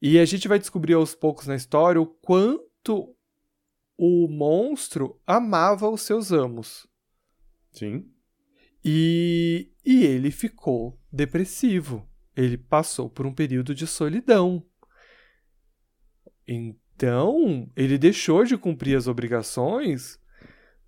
[0.00, 3.16] E a gente vai descobrir aos poucos na história o quanto
[3.96, 6.86] o monstro amava os seus amos.
[7.72, 8.08] sim.
[8.84, 12.08] E, e ele ficou depressivo.
[12.36, 14.64] Ele passou por um período de solidão.
[16.48, 20.18] Então, ele deixou de cumprir as obrigações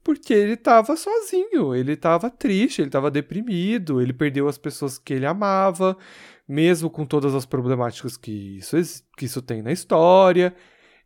[0.02, 5.12] porque ele estava sozinho, ele estava triste, ele estava deprimido, ele perdeu as pessoas que
[5.12, 5.94] ele amava,
[6.48, 8.76] mesmo com todas as problemáticas que isso,
[9.16, 10.56] que isso tem na história.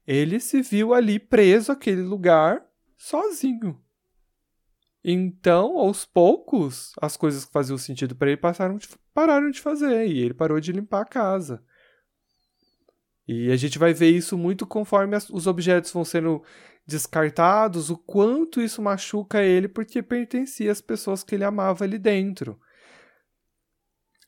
[0.07, 2.65] Ele se viu ali preso àquele lugar
[2.97, 3.81] sozinho.
[5.03, 10.07] Então, aos poucos, as coisas que faziam sentido para ele passaram de- pararam de fazer
[10.07, 11.63] e ele parou de limpar a casa.
[13.27, 16.43] E a gente vai ver isso muito conforme as- os objetos vão sendo
[16.87, 22.61] descartados, o quanto isso machuca ele porque pertencia às pessoas que ele amava ali dentro.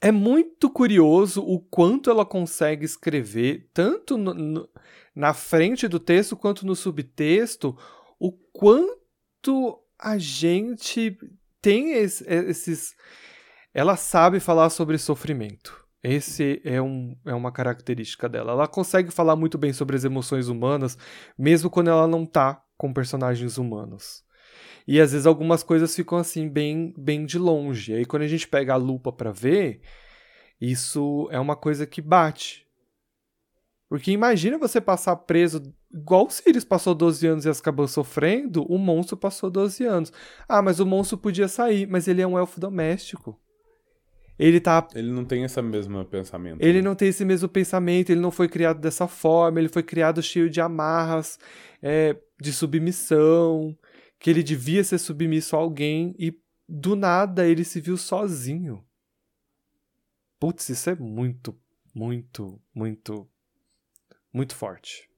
[0.00, 4.68] É muito curioso o quanto ela consegue escrever, tanto no- no-
[5.14, 7.76] na frente do texto quanto no subtexto,
[8.18, 11.18] o quanto a gente
[11.60, 12.94] tem es- esses.
[13.72, 15.85] Ela sabe falar sobre sofrimento.
[16.08, 18.52] Esse é, um, é uma característica dela.
[18.52, 20.96] Ela consegue falar muito bem sobre as emoções humanas,
[21.36, 24.24] mesmo quando ela não tá com personagens humanos.
[24.86, 27.92] E às vezes algumas coisas ficam assim, bem, bem de longe.
[27.92, 29.80] Aí quando a gente pega a lupa pra ver,
[30.60, 32.64] isso é uma coisa que bate.
[33.88, 35.60] Porque imagina você passar preso,
[35.92, 40.12] igual o Sirius passou 12 anos e acabou sofrendo, o monstro passou 12 anos.
[40.48, 43.36] Ah, mas o monstro podia sair, mas ele é um elfo doméstico.
[44.38, 46.60] Ele tá Ele não tem esse mesmo pensamento.
[46.60, 46.82] ele né?
[46.82, 50.50] não tem esse mesmo pensamento, ele não foi criado dessa forma, ele foi criado cheio
[50.50, 51.38] de amarras,
[51.82, 53.76] é, de submissão,
[54.18, 58.84] que ele devia ser submisso a alguém e do nada ele se viu sozinho.
[60.38, 61.58] Putz, isso é muito,
[61.94, 63.26] muito, muito,
[64.32, 65.08] muito forte.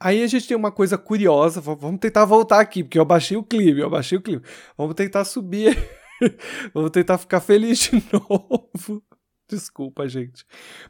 [0.00, 3.42] Aí a gente tem uma coisa curiosa, vamos tentar voltar aqui, porque eu baixei o
[3.42, 4.46] clipe, eu baixei o clipe.
[4.76, 5.76] Vamos tentar subir,
[6.74, 9.02] vamos tentar ficar feliz de novo.
[9.48, 10.44] Desculpa, gente.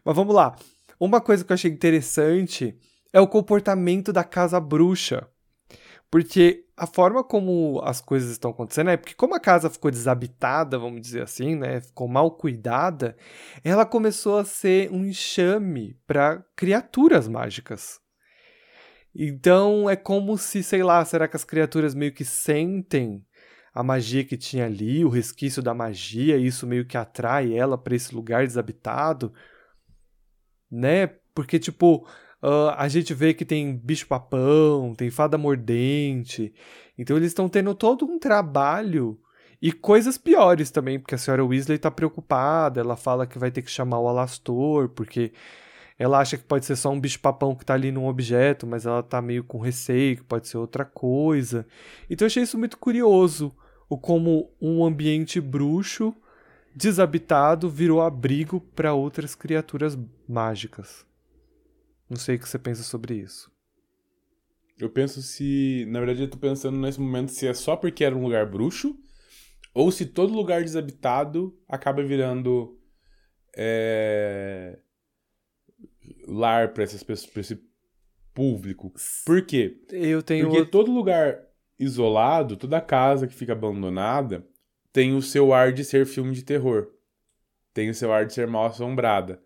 [0.05, 0.57] Mas vamos lá.
[0.99, 2.77] Uma coisa que eu achei interessante
[3.13, 5.29] é o comportamento da casa bruxa.
[6.11, 10.79] Porque a forma como as coisas estão acontecendo é porque como a casa ficou desabitada,
[10.79, 13.17] vamos dizer assim, né, ficou mal cuidada,
[13.63, 18.01] ela começou a ser um enxame para criaturas mágicas.
[19.15, 23.25] Então é como se, sei lá, será que as criaturas meio que sentem
[23.75, 27.95] a magia que tinha ali, o resquício da magia, isso meio que atrai ela para
[27.95, 29.33] esse lugar desabitado,
[30.71, 31.07] né?
[31.35, 32.07] Porque tipo,
[32.43, 36.55] ah, a gente vê que tem bicho-papão, tem fada mordente.
[36.97, 39.21] Então eles estão tendo todo um trabalho
[39.61, 43.63] e coisas piores também, porque a senhora Weasley tá preocupada, ela fala que vai ter
[43.63, 45.33] que chamar o Alastor, porque
[45.99, 49.03] ela acha que pode ser só um bicho-papão que tá ali num objeto, mas ela
[49.03, 51.67] tá meio com receio, que pode ser outra coisa.
[52.09, 53.53] Então eu achei isso muito curioso,
[53.89, 56.15] o como um ambiente bruxo,
[56.75, 61.05] desabitado, virou abrigo para outras criaturas mágicas.
[62.09, 63.51] Não sei o que você pensa sobre isso.
[64.79, 65.85] Eu penso se.
[65.89, 68.97] Na verdade, eu tô pensando nesse momento se é só porque era um lugar bruxo,
[69.75, 72.79] ou se todo lugar desabitado acaba virando.
[73.57, 74.79] É,
[76.29, 77.59] lar para essas pessoas, pra esse
[78.35, 78.93] público.
[79.25, 79.81] Por quê?
[79.91, 80.45] Eu tenho.
[80.47, 81.41] Porque outro- todo lugar
[81.79, 84.47] isolado, toda casa que fica abandonada,
[84.93, 86.89] tem o seu ar de ser filme de terror.
[87.73, 89.41] Tem o seu ar de ser mal assombrada.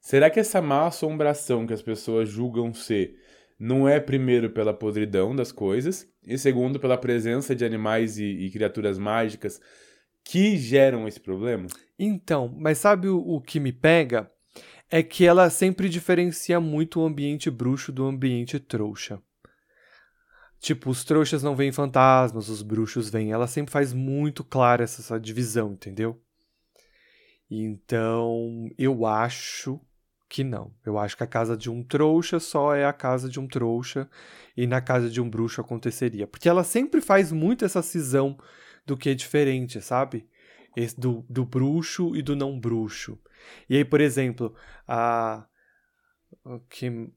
[0.00, 3.16] Será que essa má assombração que as pessoas julgam ser
[3.58, 8.50] não é, primeiro, pela podridão das coisas, e segundo, pela presença de animais e, e
[8.50, 9.60] criaturas mágicas
[10.24, 11.66] que geram esse problema?
[11.98, 14.30] Então, mas sabe o, o que me pega?
[14.90, 19.22] É que ela sempre diferencia muito o ambiente bruxo do ambiente trouxa.
[20.58, 23.32] Tipo, os trouxas não veem fantasmas, os bruxos veem.
[23.32, 26.20] Ela sempre faz muito clara essa, essa divisão, entendeu?
[27.50, 29.80] Então, eu acho
[30.28, 30.72] que não.
[30.86, 34.08] Eu acho que a casa de um trouxa só é a casa de um trouxa
[34.56, 36.26] e na casa de um bruxo aconteceria.
[36.26, 38.38] Porque ela sempre faz muito essa cisão
[38.86, 40.28] do que é diferente, sabe?
[40.96, 43.18] Do, do bruxo e do não bruxo.
[43.68, 44.54] E aí, por exemplo,
[44.86, 45.46] a.
[46.68, 47.10] que-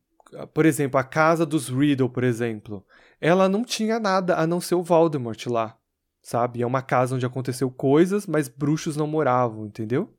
[0.54, 2.84] por exemplo, a casa dos Riddle, por exemplo,
[3.22, 5.78] ela não tinha nada a não ser o Voldemort lá,
[6.22, 6.62] sabe?
[6.62, 10.12] É uma casa onde aconteceu coisas, mas bruxos não moravam, entendeu?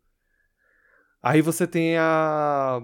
[1.23, 2.81] Aí você tem a.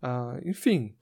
[0.00, 0.96] a enfim.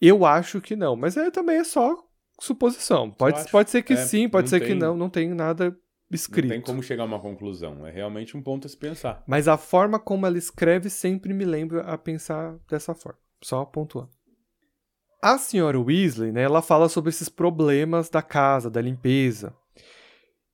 [0.00, 2.02] Eu acho que não, mas é, também é só
[2.40, 3.10] suposição.
[3.10, 5.76] Pode, pode ser que É, sim, pode ser que tem- não, não tem nada
[6.14, 6.48] escrito.
[6.48, 7.86] Não tem como chegar a uma conclusão.
[7.86, 9.22] É realmente um ponto a se pensar.
[9.26, 13.18] Mas a forma como ela escreve sempre me lembra a pensar dessa forma.
[13.42, 14.10] Só pontuando.
[15.22, 19.54] A senhora Weasley, né, ela fala sobre esses problemas da casa, da limpeza.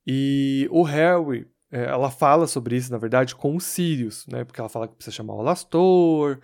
[0.07, 4.43] E o Harry, é, ela fala sobre isso, na verdade, com o Sirius, né?
[4.43, 6.39] Porque ela fala que precisa chamar o Alastor,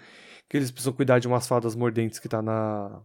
[0.50, 3.02] que eles precisam cuidar de umas fadas mordentes que tá na,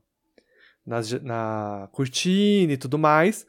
[0.86, 3.46] na, cortina e tudo mais.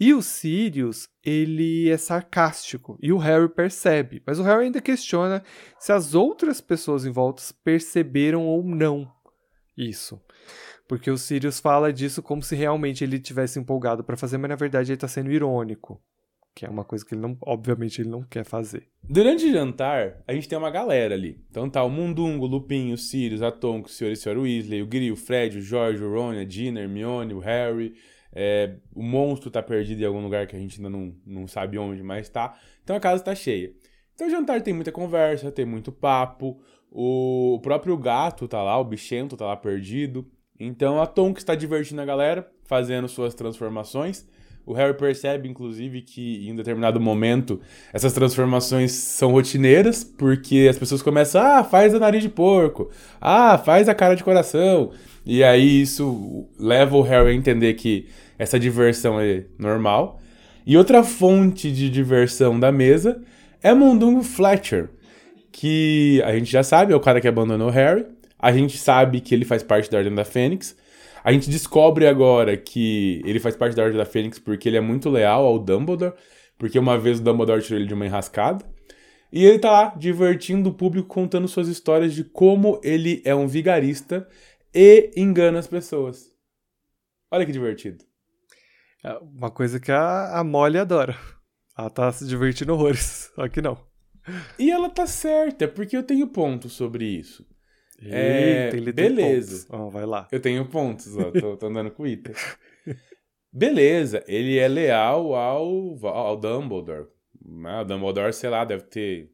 [0.00, 2.98] E o Sirius, ele é sarcástico.
[3.00, 4.22] E o Harry percebe.
[4.26, 5.42] Mas o Harry ainda questiona
[5.78, 9.10] se as outras pessoas em volta perceberam ou não
[9.76, 10.20] isso.
[10.88, 14.56] Porque o Sirius fala disso como se realmente ele tivesse empolgado pra fazer, mas na
[14.56, 16.02] verdade ele tá sendo irônico.
[16.54, 18.88] Que é uma coisa que ele não, obviamente, ele não quer fazer.
[19.02, 21.42] Durante o jantar, a gente tem uma galera ali.
[21.50, 24.10] Então tá o Mundungo, o Lupin, o Sirius, a Tonks, o Sr.
[24.10, 24.38] e Sra.
[24.38, 27.94] Weasley, o Gri, o Fred, o George, o Ron, a Gina, a Hermione, o Harry.
[28.34, 31.78] é, o monstro tá perdido em algum lugar que a gente ainda não, não sabe
[31.78, 32.58] onde, mas tá.
[32.82, 33.72] Então a casa tá cheia.
[34.14, 36.60] Então o jantar tem muita conversa, tem muito papo.
[36.90, 40.30] O próprio gato tá lá, o bichento tá lá perdido.
[40.58, 44.26] Então a Tonks tá divertindo a galera, fazendo suas transformações.
[44.64, 47.60] O Harry percebe, inclusive, que em determinado momento
[47.92, 52.88] essas transformações são rotineiras, porque as pessoas começam, ah, faz a nariz de porco,
[53.20, 54.92] ah, faz a cara de coração.
[55.26, 58.06] E aí isso leva o Harry a entender que
[58.38, 60.20] essa diversão é normal.
[60.64, 63.20] E outra fonte de diversão da mesa
[63.62, 64.90] é Mundungo Fletcher,
[65.50, 68.06] que a gente já sabe, é o cara que abandonou o Harry.
[68.38, 70.76] A gente sabe que ele faz parte da Ordem da Fênix.
[71.24, 74.80] A gente descobre agora que ele faz parte da Ordem da Fênix porque ele é
[74.80, 76.14] muito leal ao Dumbledore,
[76.58, 78.64] porque uma vez o Dumbledore tirou ele de uma enrascada.
[79.32, 83.46] E ele tá lá divertindo o público contando suas histórias de como ele é um
[83.46, 84.28] vigarista
[84.74, 86.30] e engana as pessoas.
[87.30, 88.04] Olha que divertido.
[89.02, 91.16] É uma coisa que a, a Molly adora.
[91.76, 93.32] Ela tá se divertindo horrores.
[93.34, 93.78] Só que não.
[94.58, 97.46] E ela tá certa, porque eu tenho pontos sobre isso.
[98.04, 99.66] É, Eita, ele tem beleza.
[99.66, 99.80] pontos.
[99.80, 100.26] Ó, vai lá.
[100.32, 102.32] Eu tenho pontos, ó, tô, tô andando com o Ita.
[103.52, 107.08] Beleza, ele é leal ao, ao Dumbledore.
[107.44, 107.80] né?
[107.80, 109.30] O Dumbledore, sei lá, deve ter.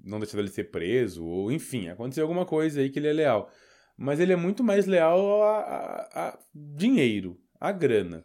[0.00, 3.50] Não deixado ele ser preso, ou enfim, aconteceu alguma coisa aí que ele é leal.
[3.96, 8.24] Mas ele é muito mais leal a, a- a dinheiro, a grana.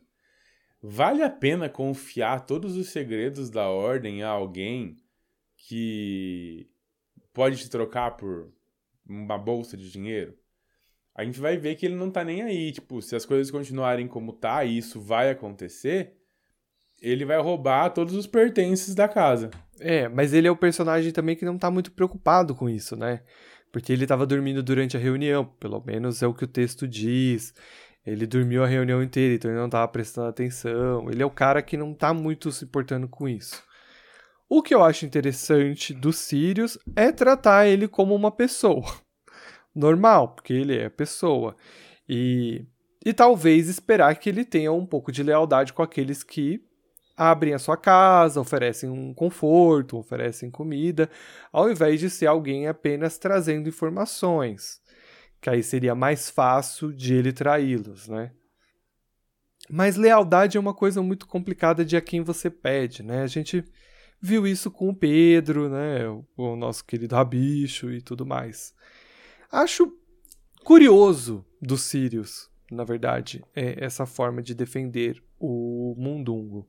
[0.82, 4.98] Vale a pena confiar todos os segredos da ordem a alguém
[5.58, 6.68] que
[7.34, 8.52] pode te trocar por
[9.08, 10.38] uma bolsa de dinheiro?
[11.16, 12.72] a gente vai ver que ele não tá nem aí.
[12.72, 16.14] Tipo, se as coisas continuarem como tá e isso vai acontecer,
[17.02, 19.52] ele vai roubar todos os pertences da casa.
[19.80, 23.22] É, mas ele é o personagem também que não tá muito preocupado com isso, né?
[23.72, 27.54] Porque ele tava dormindo durante a reunião, pelo menos é o que o texto diz.
[28.06, 31.10] Ele dormiu a reunião inteira, então ele não tava prestando atenção.
[31.10, 33.64] Ele é o cara que não tá muito se importando com isso.
[34.56, 38.86] O que eu acho interessante do Sirius é tratar ele como uma pessoa.
[39.74, 41.56] Normal, porque ele é pessoa.
[42.08, 42.64] E,
[43.04, 46.64] e talvez esperar que ele tenha um pouco de lealdade com aqueles que
[47.18, 51.10] abrem a sua casa, oferecem um conforto, oferecem comida,
[51.52, 54.80] ao invés de ser alguém apenas trazendo informações.
[55.42, 58.32] que aí seria mais fácil de ele traí-los, né?
[59.68, 63.24] Mas lealdade é uma coisa muito complicada de a quem você pede, né?
[63.24, 63.66] A gente
[64.24, 66.08] viu isso com o Pedro, né?
[66.38, 68.74] O nosso querido Rabicho e tudo mais.
[69.52, 69.92] Acho
[70.64, 76.66] curioso dos Sirius, na verdade, é essa forma de defender o Mundungo.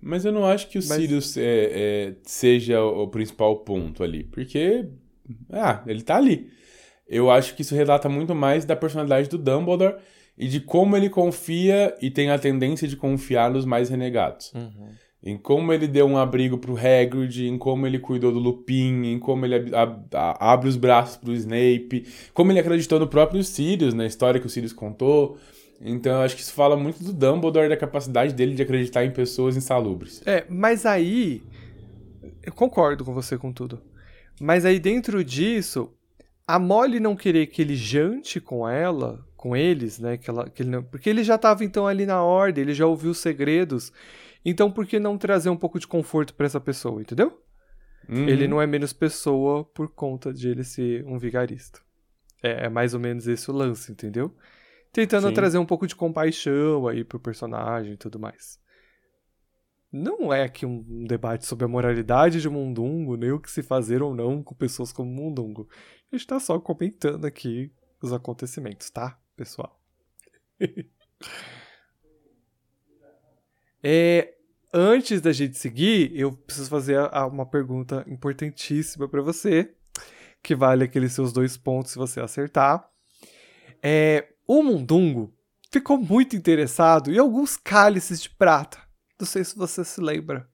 [0.00, 0.96] Mas eu não acho que o Mas...
[0.96, 4.88] Sirius é, é, seja o principal ponto ali, porque.
[5.50, 6.50] Ah, ele tá ali.
[7.06, 9.96] Eu acho que isso relata muito mais da personalidade do Dumbledore
[10.38, 14.50] e de como ele confia e tem a tendência de confiar nos mais renegados.
[14.54, 14.88] Uhum.
[15.22, 19.18] Em como ele deu um abrigo pro Hagrid, em como ele cuidou do Lupin, em
[19.18, 19.70] como ele
[20.12, 24.50] abre os braços pro Snape, como ele acreditou no próprio Sirius, na história que o
[24.50, 25.36] Sirius contou.
[25.78, 29.10] Então eu acho que isso fala muito do Dumbledore, da capacidade dele de acreditar em
[29.10, 30.22] pessoas insalubres.
[30.26, 31.42] É, mas aí.
[32.42, 33.80] Eu concordo com você com tudo.
[34.40, 35.92] Mas aí dentro disso,
[36.46, 40.16] a Molly não querer que ele jante com ela, com eles, né?
[40.16, 42.86] Que ela, que ele não, porque ele já estava então ali na ordem, ele já
[42.86, 43.92] ouviu os segredos.
[44.44, 47.42] Então por que não trazer um pouco de conforto para essa pessoa, entendeu?
[48.08, 48.28] Uhum.
[48.28, 51.80] Ele não é menos pessoa por conta de ele ser um vigarista.
[52.42, 54.34] É, é mais ou menos esse o lance, entendeu?
[54.92, 55.34] tentando Sim.
[55.34, 58.58] trazer um pouco de compaixão aí pro personagem e tudo mais.
[59.92, 64.02] Não é aqui um debate sobre a moralidade de Mundungo, nem o que se fazer
[64.02, 65.68] ou não com pessoas como Mundungo.
[66.12, 69.80] A gente tá só comentando aqui os acontecimentos, tá, pessoal?
[73.82, 74.34] é,
[74.72, 76.98] antes da gente seguir, eu preciso fazer
[77.30, 79.74] uma pergunta importantíssima para você,
[80.42, 82.88] que vale aqueles seus dois pontos se você acertar.
[83.82, 85.32] É, o Mundungo
[85.70, 88.78] ficou muito interessado em alguns cálices de prata.
[89.18, 90.48] Não sei se você se lembra.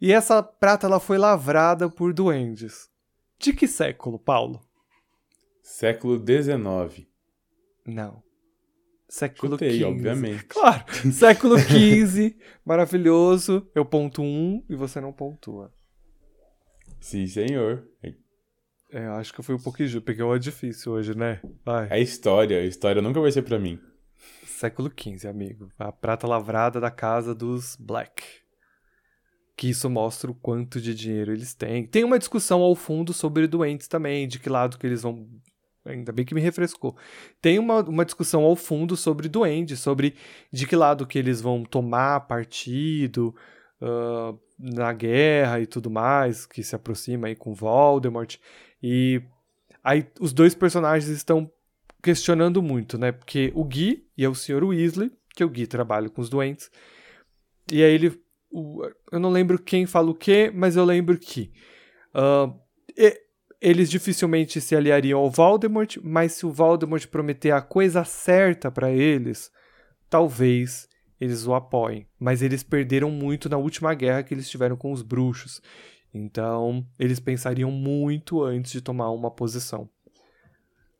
[0.00, 2.90] E essa prata ela foi lavrada por duendes.
[3.38, 4.60] De que século, Paulo?
[5.62, 7.06] Século XIX.
[7.86, 8.23] Não.
[9.14, 9.84] Século XV.
[9.84, 10.44] obviamente.
[10.46, 13.64] Claro, século XV, maravilhoso.
[13.72, 15.72] Eu ponto um e você não pontua.
[16.98, 17.86] Sim, senhor.
[18.90, 20.02] É, acho que eu fui um pouquinho.
[20.02, 21.40] Peguei uma difícil hoje, né?
[21.64, 21.86] Vai.
[21.90, 22.58] É história.
[22.58, 23.78] A história nunca vai ser para mim.
[24.46, 25.68] Século XV, amigo.
[25.78, 28.24] A prata lavrada da casa dos Black.
[29.56, 31.86] Que isso mostra o quanto de dinheiro eles têm.
[31.86, 35.28] Tem uma discussão ao fundo sobre doentes também, de que lado que eles vão.
[35.84, 36.96] Ainda bem que me refrescou.
[37.42, 40.14] Tem uma, uma discussão ao fundo sobre duendes, sobre
[40.50, 43.34] de que lado que eles vão tomar partido
[43.82, 48.36] uh, na guerra e tudo mais, que se aproxima aí com Voldemort.
[48.82, 49.22] E
[49.82, 51.50] aí os dois personagens estão
[52.02, 53.12] questionando muito, né?
[53.12, 54.64] Porque o Gui e é o Sr.
[54.64, 56.70] Weasley, que o Gui trabalha com os doentes.
[57.70, 58.22] E aí ele.
[58.50, 61.52] O, eu não lembro quem fala o quê, mas eu lembro que.
[62.14, 62.54] Uh,
[62.96, 63.23] e,
[63.64, 68.90] eles dificilmente se aliariam ao Voldemort, mas se o Voldemort prometer a coisa certa para
[68.90, 69.50] eles,
[70.10, 70.86] talvez
[71.18, 72.06] eles o apoiem.
[72.20, 75.62] Mas eles perderam muito na última guerra que eles tiveram com os bruxos.
[76.12, 79.88] Então, eles pensariam muito antes de tomar uma posição.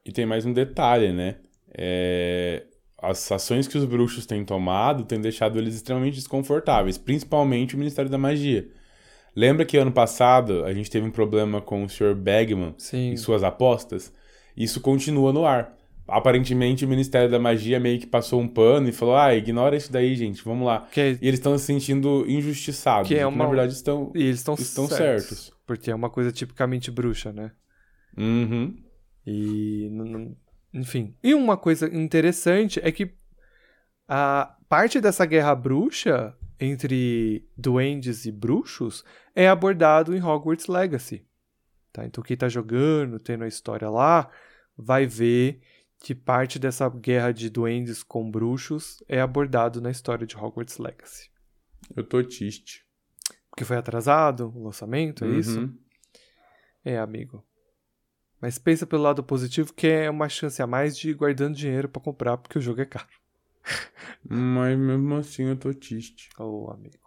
[0.03, 1.37] E tem mais um detalhe, né?
[1.77, 2.65] É...
[2.97, 8.11] As ações que os bruxos têm tomado têm deixado eles extremamente desconfortáveis, principalmente o Ministério
[8.11, 8.67] da Magia.
[9.37, 12.14] Lembra que ano passado a gente teve um problema com o Sr.
[12.14, 13.12] Bagman Sim.
[13.12, 14.12] e suas apostas?
[14.57, 15.74] Isso continua no ar
[16.07, 19.91] aparentemente o Ministério da Magia meio que passou um pano e falou: ah, ignora isso
[19.91, 20.87] daí, gente, vamos lá.
[20.97, 21.12] É...
[21.12, 23.09] E eles estão se sentindo injustiçados.
[23.09, 23.45] Que é uma...
[23.45, 25.53] Na verdade, estão, e eles estão, estão certos, certos.
[25.66, 27.53] Porque é uma coisa tipicamente bruxa, né?
[28.16, 28.76] Uhum.
[29.26, 29.91] E.
[30.72, 31.14] Enfim.
[31.22, 33.11] E uma coisa interessante é que
[34.07, 36.35] a parte dessa guerra bruxa
[36.65, 39.05] entre duendes e bruxos
[39.35, 41.27] é abordado em Hogwarts Legacy.
[41.93, 42.05] Tá?
[42.05, 44.31] Então quem tá jogando, tendo a história lá,
[44.77, 45.61] vai ver
[46.01, 51.31] que parte dessa guerra de duendes com bruxos é abordado na história de Hogwarts Legacy.
[51.97, 52.85] Eu tô triste.
[53.51, 55.39] Porque foi atrasado o lançamento, é uhum.
[55.39, 55.75] isso?
[56.85, 57.47] É, amigo.
[58.41, 61.89] Mas pensa pelo lado positivo que é uma chance a mais de ir guardando dinheiro
[61.89, 63.09] para comprar, porque o jogo é caro.
[64.29, 66.29] Mas mesmo assim eu tô triste.
[66.39, 67.05] Ô, oh, amigo.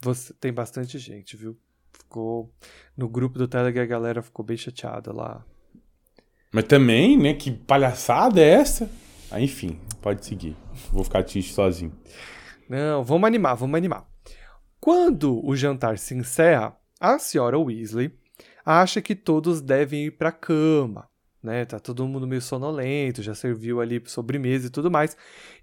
[0.00, 1.58] Você tem bastante gente, viu?
[1.92, 2.52] Ficou.
[2.96, 5.44] No grupo do Telegram a galera ficou bem chateada lá.
[6.52, 7.34] Mas também, né?
[7.34, 8.90] Que palhaçada é essa?
[9.30, 10.56] Ah, enfim, pode seguir.
[10.90, 11.92] Vou ficar triste sozinho.
[12.68, 14.06] Não, vamos animar, vamos animar.
[14.80, 18.16] Quando o jantar se encerra, a senhora Weasley
[18.64, 21.07] acha que todos devem ir para cama,
[21.42, 21.64] né?
[21.64, 25.16] Tá todo mundo meio sonolento, já serviu ali sobremesa e tudo mais.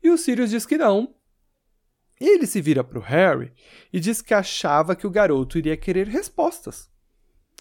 [0.04, 1.14] E o Sirius diz que não.
[2.20, 3.52] E ele se vira pro Harry
[3.92, 6.90] e diz que achava que o garoto iria querer respostas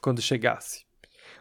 [0.00, 0.84] quando chegasse.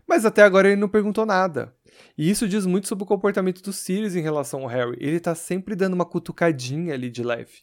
[0.08, 1.76] Mas até agora ele não perguntou nada.
[2.18, 4.98] E isso diz muito sobre o comportamento do Sirius em relação ao Harry.
[5.00, 7.60] Ele tá sempre dando uma cutucadinha ali de leve.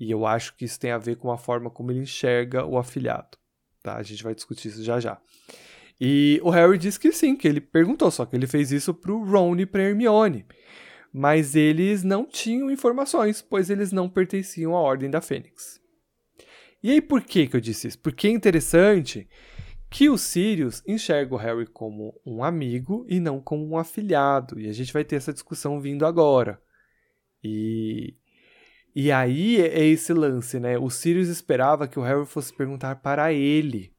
[0.00, 2.78] E eu acho que isso tem a ver com a forma como ele enxerga o
[2.78, 3.36] afilhado.
[3.82, 3.96] Tá?
[3.96, 5.20] A gente vai discutir isso já já.
[6.00, 9.24] E o Harry diz que sim, que ele perguntou, só que ele fez isso pro
[9.24, 10.46] Ron e pra Hermione.
[11.12, 15.80] Mas eles não tinham informações, pois eles não pertenciam à Ordem da Fênix.
[16.82, 17.98] E aí por que, que eu disse isso?
[17.98, 19.28] Porque é interessante
[19.90, 24.60] que o Sirius enxerga o Harry como um amigo e não como um afilhado.
[24.60, 26.60] E a gente vai ter essa discussão vindo agora.
[27.42, 28.14] E,
[28.94, 30.78] e aí é esse lance, né?
[30.78, 33.92] O Sirius esperava que o Harry fosse perguntar para ele.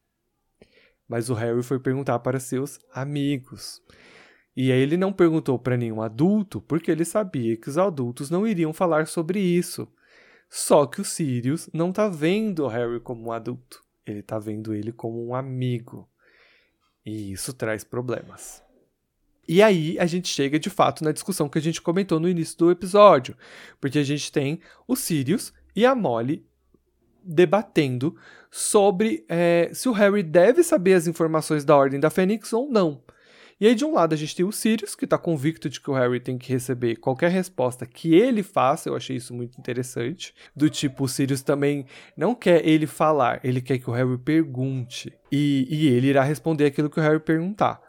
[1.10, 3.82] Mas o Harry foi perguntar para seus amigos.
[4.56, 8.46] E aí ele não perguntou para nenhum adulto, porque ele sabia que os adultos não
[8.46, 9.88] iriam falar sobre isso.
[10.50, 13.82] Só que o Sirius não tá vendo o Harry como um adulto.
[14.06, 16.08] Ele tá vendo ele como um amigo.
[17.06, 18.62] E isso traz problemas.
[19.48, 22.58] E aí a gente chega de fato na discussão que a gente comentou no início
[22.58, 23.36] do episódio.
[23.80, 26.46] Porque a gente tem o Sirius e a Molly
[27.30, 28.16] debatendo
[28.50, 33.02] sobre é, se o Harry deve saber as informações da Ordem da Fênix ou não.
[33.62, 35.92] E aí, de um lado, a gente tem o Sirius, que está convicto de que
[35.92, 38.88] o Harry tem que receber qualquer resposta que ele faça.
[38.88, 40.34] Eu achei isso muito interessante.
[40.56, 45.12] Do tipo, o Sirius também não quer ele falar, ele quer que o Harry pergunte.
[45.30, 47.82] E, e ele irá responder aquilo que o Harry perguntar.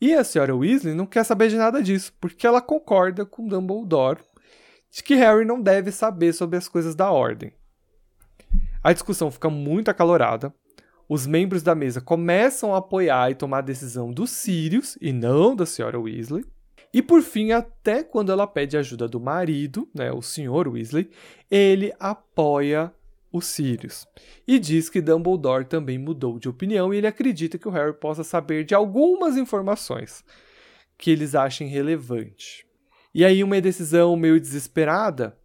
[0.00, 4.20] E a senhora Weasley não quer saber de nada disso, porque ela concorda com Dumbledore
[4.90, 7.52] de que Harry não deve saber sobre as coisas da ordem.
[8.82, 10.52] A discussão fica muito acalorada
[11.08, 15.56] os membros da mesa começam a apoiar e tomar a decisão do Sirius e não
[15.56, 16.44] da senhora Weasley.
[16.92, 20.68] E por fim, até quando ela pede ajuda do marido, né, o Sr.
[20.68, 21.10] Weasley,
[21.50, 22.92] ele apoia
[23.32, 24.06] o Sirius
[24.46, 28.24] e diz que Dumbledore também mudou de opinião e ele acredita que o Harry possa
[28.24, 30.24] saber de algumas informações
[30.96, 32.66] que eles achem relevante.
[33.14, 35.38] E aí uma decisão meio desesperada,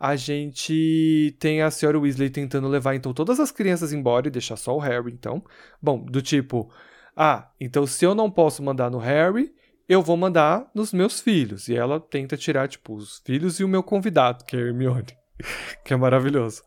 [0.00, 4.56] a gente tem a senhora Weasley tentando levar então todas as crianças embora e deixar
[4.56, 5.44] só o Harry, então.
[5.80, 6.72] Bom, do tipo,
[7.14, 9.52] ah, então se eu não posso mandar no Harry,
[9.86, 11.68] eu vou mandar nos meus filhos.
[11.68, 15.18] E ela tenta tirar, tipo, os filhos e o meu convidado, que é Hermione,
[15.84, 16.62] que é maravilhoso.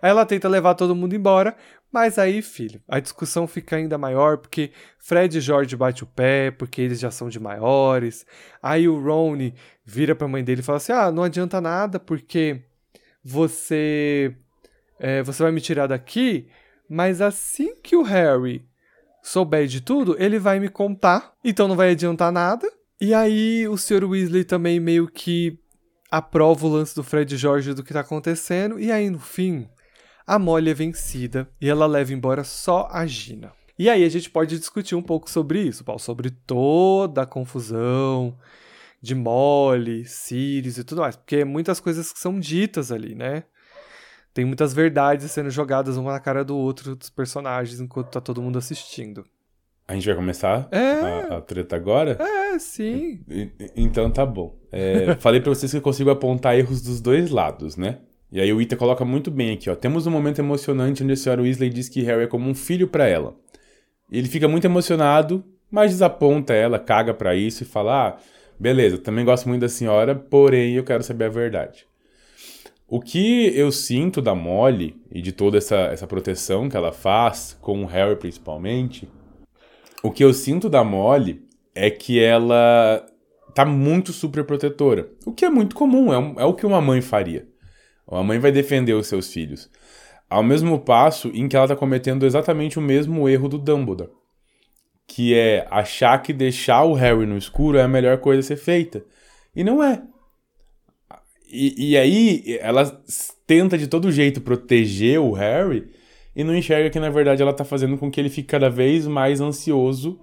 [0.00, 1.54] Aí ela tenta levar todo mundo embora,
[1.92, 6.50] mas aí, filho, a discussão fica ainda maior porque Fred e George bate o pé,
[6.50, 8.24] porque eles já são de maiores.
[8.62, 9.52] Aí o Ron
[9.84, 12.62] vira pra mãe dele e fala assim: Ah, não adianta nada porque
[13.22, 14.34] você.
[14.98, 16.48] É, você vai me tirar daqui,
[16.88, 18.64] mas assim que o Harry
[19.22, 22.70] souber de tudo, ele vai me contar, então não vai adiantar nada.
[23.00, 24.04] E aí o Sr.
[24.04, 25.58] Weasley também meio que
[26.10, 29.68] aprova o lance do Fred e George do que tá acontecendo, e aí no fim
[30.26, 33.52] a Molly é vencida e ela leva embora só a Gina.
[33.78, 38.36] E aí a gente pode discutir um pouco sobre isso, Paulo, sobre toda a confusão
[39.00, 43.44] de Molly, Sirius e tudo mais, porque muitas coisas que são ditas ali, né?
[44.32, 48.40] Tem muitas verdades sendo jogadas uma na cara do outro dos personagens enquanto tá todo
[48.40, 49.24] mundo assistindo.
[49.86, 51.32] A gente vai começar é...
[51.32, 52.16] a, a, treta agora?
[52.20, 53.20] É, sim.
[53.76, 54.56] então tá bom.
[54.70, 57.98] É, falei pra vocês que eu consigo apontar erros dos dois lados, né?
[58.32, 59.74] E aí o Ita coloca muito bem aqui, ó.
[59.74, 62.88] Temos um momento emocionante onde a senhora Weasley diz que Harry é como um filho
[62.88, 63.36] para ela.
[64.10, 68.16] Ele fica muito emocionado, mas desaponta ela, caga para isso e fala: "Ah,
[68.58, 71.86] beleza, também gosto muito da senhora, porém eu quero saber a verdade".
[72.88, 77.56] O que eu sinto da Molly e de toda essa, essa proteção que ela faz,
[77.60, 79.08] com o Harry principalmente,
[80.02, 81.42] o que eu sinto da Molly
[81.74, 83.06] é que ela
[83.54, 85.10] tá muito super protetora.
[85.26, 87.51] O que é muito comum, é, um, é o que uma mãe faria.
[88.16, 89.70] A mãe vai defender os seus filhos.
[90.28, 94.10] Ao mesmo passo em que ela está cometendo exatamente o mesmo erro do Dumbledore.
[95.06, 98.56] Que é achar que deixar o Harry no escuro é a melhor coisa a ser
[98.56, 99.04] feita.
[99.54, 100.02] E não é.
[101.50, 103.02] E, e aí ela
[103.46, 105.90] tenta de todo jeito proteger o Harry
[106.34, 109.06] e não enxerga que na verdade ela está fazendo com que ele fique cada vez
[109.06, 110.18] mais ansioso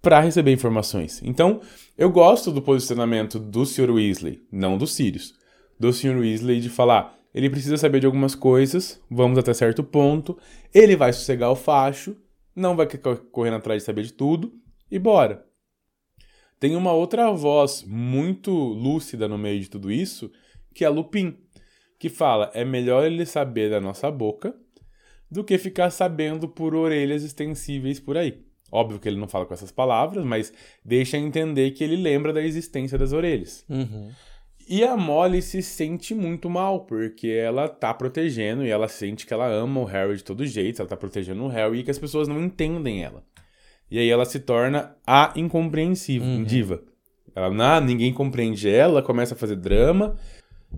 [0.00, 1.20] para receber informações.
[1.22, 1.60] Então,
[1.98, 3.90] eu gosto do posicionamento do Sr.
[3.90, 5.37] Weasley, não do Sirius
[5.78, 6.18] do Sr.
[6.18, 10.38] Weasley de falar: ele precisa saber de algumas coisas, vamos até certo ponto,
[10.74, 12.16] ele vai sossegar o facho,
[12.54, 12.86] não vai
[13.30, 14.52] correndo atrás de saber de tudo,
[14.90, 15.46] e bora.
[16.58, 20.30] Tem uma outra voz muito lúcida no meio de tudo isso,
[20.74, 21.36] que é a Lupin,
[21.98, 24.54] que fala: é melhor ele saber da nossa boca
[25.30, 28.42] do que ficar sabendo por orelhas extensíveis por aí.
[28.70, 30.52] Óbvio que ele não fala com essas palavras, mas
[30.84, 33.64] deixa entender que ele lembra da existência das orelhas.
[33.68, 34.10] Uhum.
[34.70, 39.32] E a Molly se sente muito mal, porque ela tá protegendo e ela sente que
[39.32, 41.98] ela ama o Harry de todo jeito, ela tá protegendo o Harry e que as
[41.98, 43.24] pessoas não entendem ela.
[43.90, 46.44] E aí ela se torna a incompreensível, uhum.
[46.44, 46.82] diva.
[47.34, 50.16] Ela, ah, ninguém compreende ela, começa a fazer drama.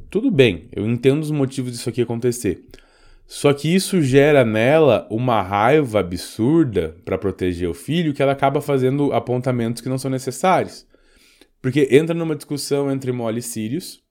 [0.08, 2.64] Tudo bem, eu entendo os motivos disso aqui acontecer.
[3.26, 8.60] Só que isso gera nela uma raiva absurda para proteger o filho que ela acaba
[8.60, 10.86] fazendo apontamentos que não são necessários.
[11.60, 14.02] Porque entra numa discussão entre Molly e Sirius.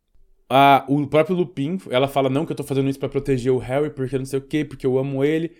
[0.49, 3.57] A, o próprio Lupin, ela fala, não, que eu tô fazendo isso para proteger o
[3.57, 5.51] Harry, porque não sei o quê, porque eu amo ele.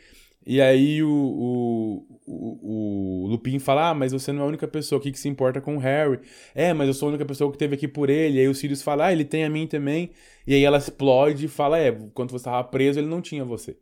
[0.46, 4.68] E aí o, o, o, o, Lupin fala, ah, mas você não é a única
[4.68, 6.20] pessoa aqui que se importa com o Harry.
[6.56, 8.38] É, mas eu sou a única pessoa que teve aqui por ele.
[8.38, 10.12] E aí o Sirius fala, ah, ele tem a mim também.
[10.48, 13.78] E aí ela explode e fala, é, quando você estava preso, ele não tinha você.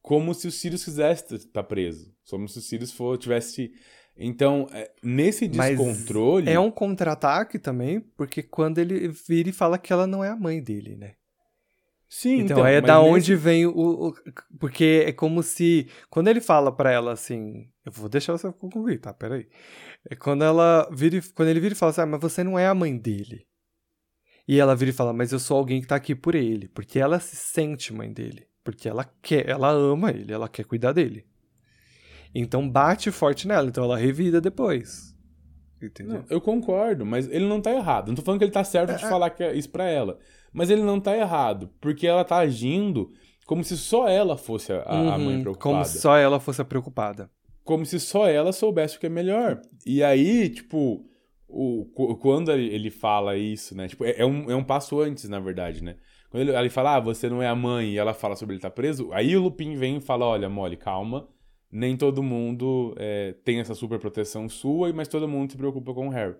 [0.00, 2.12] Como se o Sirius quisesse estar preso.
[2.30, 3.72] Como se o Sirius for, tivesse...
[4.18, 6.46] Então, é, nesse descontrole...
[6.46, 10.30] Mas é um contra-ataque também, porque quando ele vira e fala que ela não é
[10.30, 11.14] a mãe dele, né?
[12.08, 13.10] Sim, então, então é da nesse...
[13.10, 14.14] onde vem o, o,
[14.58, 15.88] Porque é como se.
[16.08, 17.68] Quando ele fala para ela assim.
[17.84, 19.12] Eu vou deixar você concluir, tá?
[19.12, 19.46] Peraí.
[20.08, 22.66] É quando ela vira, quando ele vira e fala assim: ah, mas você não é
[22.66, 23.46] a mãe dele.
[24.46, 26.68] E ela vira e fala: mas eu sou alguém que tá aqui por ele.
[26.68, 28.46] Porque ela se sente mãe dele.
[28.64, 31.26] Porque ela quer, ela ama ele, ela quer cuidar dele.
[32.34, 35.16] Então bate forte nela, então ela revida depois.
[35.80, 36.18] Entendeu?
[36.18, 38.08] Não, eu concordo, mas ele não tá errado.
[38.08, 39.08] Não tô falando que ele tá certo de é, é.
[39.08, 40.18] falar que é isso pra ela.
[40.52, 43.10] Mas ele não tá errado, porque ela tá agindo
[43.46, 45.74] como se só ela fosse a, uhum, a mãe preocupada.
[45.74, 47.30] Como se só ela fosse a preocupada.
[47.64, 49.60] Como se só ela soubesse o que é melhor.
[49.86, 51.06] E aí, tipo,
[51.48, 51.86] o,
[52.20, 53.88] quando ele fala isso, né?
[53.88, 55.96] Tipo, é, é, um, é um passo antes, na verdade, né?
[56.30, 58.58] Quando ele, ele fala, ah, você não é a mãe, e ela fala sobre ele
[58.58, 61.26] estar tá preso, aí o Lupin vem e fala, olha, Molly, calma,
[61.70, 66.08] nem todo mundo é, tem essa super proteção sua, mas todo mundo se preocupa com
[66.08, 66.36] o Harry.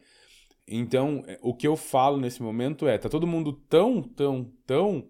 [0.67, 5.09] Então, é, o que eu falo nesse momento é: tá todo mundo tão, tão, tão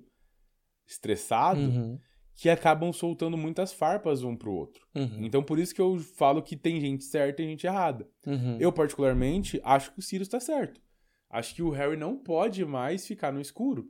[0.87, 1.99] estressado uhum.
[2.35, 4.87] que acabam soltando muitas farpas um pro outro.
[4.95, 5.25] Uhum.
[5.25, 8.09] Então, por isso que eu falo que tem gente certa e gente errada.
[8.27, 8.57] Uhum.
[8.61, 10.81] Eu, particularmente, acho que o Sirius tá certo.
[11.29, 13.87] Acho que o Harry não pode mais ficar no escuro.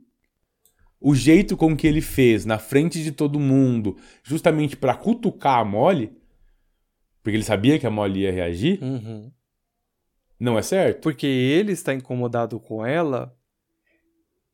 [0.99, 5.65] O jeito com que ele fez na frente de todo mundo, justamente para cutucar a
[5.65, 6.18] Molly,
[7.21, 9.31] porque ele sabia que a Molly ia reagir, uhum.
[10.39, 11.01] Não é certo?
[11.01, 13.35] Porque ele está incomodado com ela.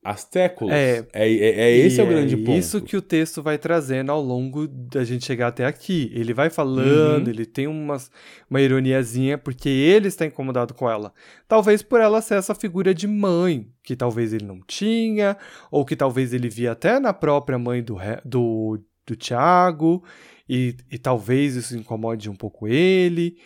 [0.03, 0.73] As téculas.
[0.73, 2.57] É, é, é, é esse é o grande é ponto.
[2.57, 6.11] Isso que o texto vai trazendo ao longo da gente chegar até aqui.
[6.13, 7.33] Ele vai falando, uhum.
[7.33, 8.11] ele tem umas,
[8.49, 11.11] uma ironiazinha, porque ele está incomodado com ela.
[11.47, 15.37] Talvez por ela ser essa figura de mãe, que talvez ele não tinha,
[15.71, 20.03] ou que talvez ele via até na própria mãe do, do, do Tiago,
[20.47, 23.37] e, e talvez isso incomode um pouco ele.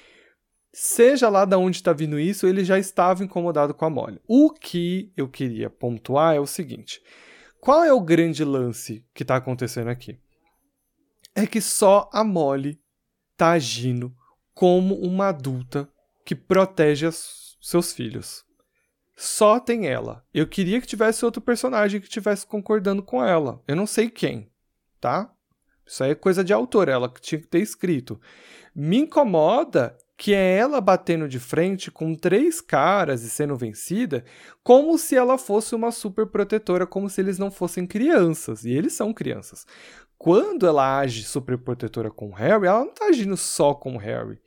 [0.71, 4.21] Seja lá de onde está vindo isso, ele já estava incomodado com a Molly.
[4.27, 7.01] O que eu queria pontuar é o seguinte:
[7.59, 10.19] qual é o grande lance que está acontecendo aqui?
[11.33, 12.79] É que só a Molly
[13.31, 14.13] está agindo
[14.53, 15.89] como uma adulta
[16.25, 18.43] que protege os seus filhos.
[19.15, 20.25] Só tem ela.
[20.33, 23.61] Eu queria que tivesse outro personagem que estivesse concordando com ela.
[23.67, 24.49] Eu não sei quem,
[25.01, 25.33] tá?
[25.89, 28.21] Isso aí é coisa de autor, ela tinha que ter escrito.
[28.75, 34.23] Me incomoda que é ela batendo de frente com três caras e sendo vencida,
[34.63, 38.93] como se ela fosse uma super protetora, como se eles não fossem crianças, e eles
[38.93, 39.65] são crianças.
[40.15, 43.97] Quando ela age super protetora com o Harry, ela não está agindo só com o
[43.97, 44.39] Harry.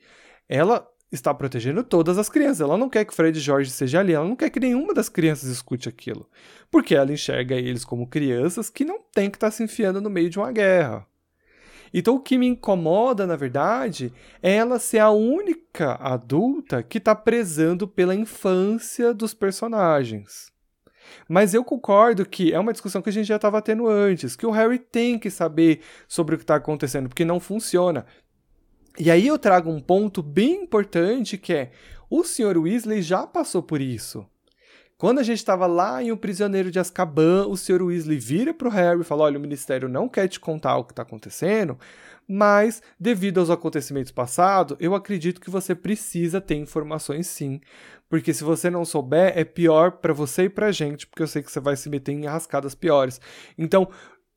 [0.47, 2.61] Ela está protegendo todas as crianças.
[2.61, 5.09] Ela não quer que Fred e George seja ali, ela não quer que nenhuma das
[5.09, 6.29] crianças escute aquilo.
[6.71, 10.09] Porque ela enxerga eles como crianças que não tem que estar tá se enfiando no
[10.09, 11.05] meio de uma guerra.
[11.93, 17.13] Então o que me incomoda, na verdade, é ela ser a única adulta que está
[17.13, 20.51] prezando pela infância dos personagens.
[21.27, 24.45] Mas eu concordo que é uma discussão que a gente já estava tendo antes, que
[24.45, 28.05] o Harry tem que saber sobre o que está acontecendo, porque não funciona.
[28.97, 31.71] E aí eu trago um ponto bem importante que é
[32.09, 32.57] o Sr.
[32.57, 34.25] Weasley já passou por isso.
[35.03, 37.81] Quando a gente estava lá em O Prisioneiro de Azkaban, o Sr.
[37.81, 40.85] Weasley vira para o Harry e fala: Olha, o Ministério não quer te contar o
[40.85, 41.77] que está acontecendo,
[42.25, 47.59] mas devido aos acontecimentos passados, eu acredito que você precisa ter informações sim.
[48.07, 51.27] Porque se você não souber, é pior para você e para a gente, porque eu
[51.27, 53.19] sei que você vai se meter em rascadas piores.
[53.57, 53.89] Então,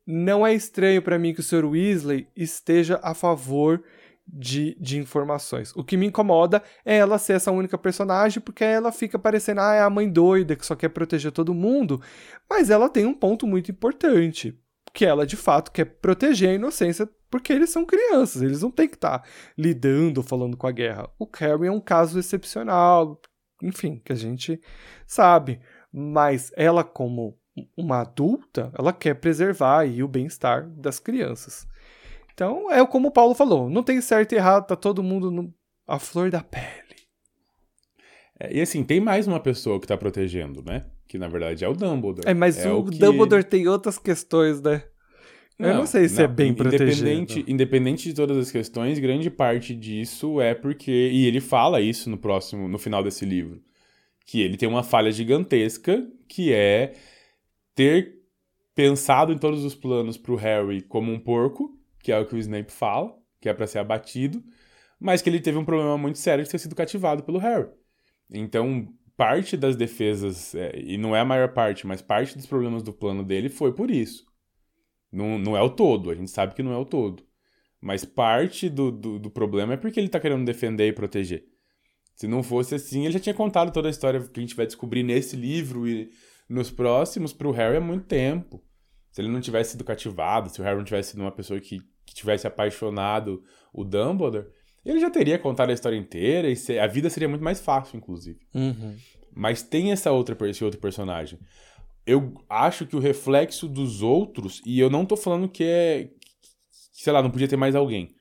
[0.05, 1.63] não é estranho para mim que o Sr.
[1.63, 3.81] Weasley esteja a favor
[4.27, 5.73] de, de informações.
[5.75, 9.73] O que me incomoda é ela ser essa única personagem, porque ela fica parecendo, ah,
[9.73, 12.01] é a mãe doida que só quer proteger todo mundo.
[12.49, 14.59] Mas ela tem um ponto muito importante,
[14.93, 18.87] que ela de fato quer proteger a inocência, porque eles são crianças, eles não têm
[18.87, 21.09] que estar tá lidando, falando com a guerra.
[21.17, 23.19] O Carrie é um caso excepcional,
[23.61, 24.61] enfim, que a gente
[25.05, 25.59] sabe.
[25.91, 27.37] Mas ela, como
[27.75, 31.67] uma adulta, ela quer preservar aí o bem-estar das crianças.
[32.37, 35.51] Então, é como o Paulo falou, não tem certo e errado, tá todo mundo no,
[35.87, 36.67] a flor da pele.
[38.39, 40.85] É, e assim, tem mais uma pessoa que tá protegendo, né?
[41.07, 42.29] Que na verdade é o Dumbledore.
[42.29, 44.83] É, mas é o, que- Dumbledore tem outras questões, né?
[45.57, 46.77] Eu não sei se é bem independente,
[47.33, 47.51] protegido.
[47.51, 50.91] Independente de todas as questões, grande parte disso é porque.
[50.91, 53.59] E ele fala isso no próximo, no final desse livro.
[54.27, 56.93] Que ele tem uma falha gigantesca, que é
[57.73, 58.19] ter
[58.75, 61.75] pensado em todos os planos pro Harry como um porco,
[62.07, 64.41] que é o que o Snape fala, que é pra ser abatido,
[64.97, 67.67] mas que ele teve um problema muito sério de ter sido cativado pelo Harry.
[68.31, 68.87] Então,
[69.17, 72.93] parte das defesas, é, e não é a maior parte, mas parte dos problemas do
[72.93, 74.25] plano dele foi por isso.
[75.11, 77.25] Não, não é o todo, a gente sabe que não é o todo.
[77.81, 81.43] Mas parte do, do, do problema é porque ele tá querendo defender e proteger.
[82.15, 84.65] Se não fosse assim, ele já tinha contado toda a história que a gente vai
[84.65, 86.09] descobrir nesse livro e
[86.47, 88.63] nos próximos pro Harry há muito tempo.
[89.11, 91.81] Se ele não tivesse sido cativado, se o Harry não tivesse sido uma pessoa que
[92.17, 93.43] tivesse apaixonado
[93.73, 94.47] o Dumbledore,
[94.85, 98.39] ele já teria contado a história inteira e a vida seria muito mais fácil, inclusive.
[98.53, 98.95] Uhum.
[99.33, 101.39] Mas tem essa outra, esse outro personagem.
[102.05, 106.09] Eu acho que o reflexo dos outros, e eu não tô falando que é.
[106.71, 108.15] Sei lá, não podia ter mais alguém.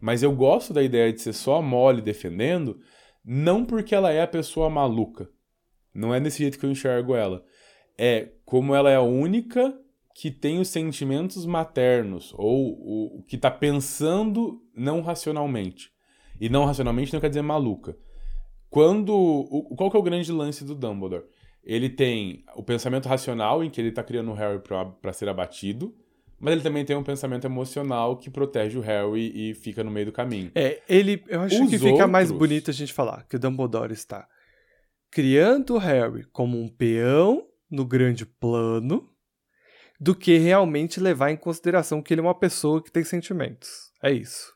[0.00, 2.80] Mas eu gosto da ideia de ser só a Molly defendendo,
[3.24, 5.30] não porque ela é a pessoa maluca.
[5.94, 7.44] Não é desse jeito que eu enxergo ela.
[7.96, 9.76] É como ela é a única
[10.20, 15.90] que tem os sentimentos maternos, ou o, que tá pensando não racionalmente.
[16.40, 17.96] E não racionalmente não quer dizer maluca.
[18.68, 19.10] Quando.
[19.14, 21.24] o- qual que é o grande lance do Dumbledore?
[21.62, 25.28] Ele tem o pensamento racional, em que ele tá criando o Harry pra, pra ser
[25.28, 25.94] abatido,
[26.40, 30.06] mas ele também tem um pensamento emocional que protege o Harry e fica no meio
[30.06, 30.50] do caminho.
[30.54, 31.22] É, ele.
[31.28, 34.26] Eu acho Os que fica mais outros- bonito a gente falar que o Dumbledore está
[35.10, 39.07] criando o Harry como um peão no grande plano
[39.98, 43.90] do que realmente levar em consideração que ele é uma pessoa que tem sentimentos.
[44.02, 44.52] É isso.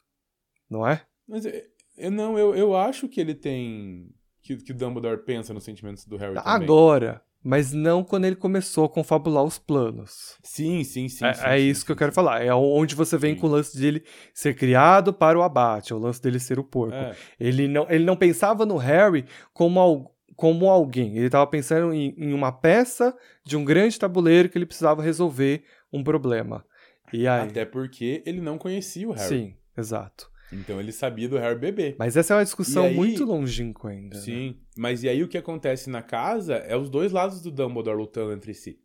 [0.71, 1.03] Não é?
[1.29, 1.53] Mas eu,
[1.99, 4.09] eu não, eu, eu acho que ele tem.
[4.43, 6.53] Que, que Dumbledore pensa nos sentimentos do Harry também.
[6.65, 7.23] Agora.
[7.45, 10.37] Mas não quando ele começou a confabular os planos.
[10.45, 11.25] Sim, sim, sim.
[11.25, 12.41] é sim, é sim, isso sim, que eu quero falar.
[12.41, 15.99] É onde você vem com o lance dele ser criado para o abate, é o
[15.99, 16.95] lance dele ser o porco.
[16.95, 21.17] É, Ele não, ele não pensava no Harry como, al- como alguém.
[21.17, 25.65] Ele estava pensando em, em uma peça de um grande tabuleiro que ele precisava resolver
[25.93, 26.65] um problema.
[27.13, 27.49] E aí?
[27.49, 29.29] até porque ele não conhecia o Harry.
[29.29, 30.31] Sim, exato.
[30.53, 31.95] Então ele sabia do Harry bebê.
[31.99, 34.17] Mas essa é uma discussão aí- muito longínqua ainda.
[34.17, 34.21] né?
[34.23, 37.97] Sim, mas e aí o que acontece na casa é os dois lados do Dumbledore
[37.97, 38.79] lutando entre si.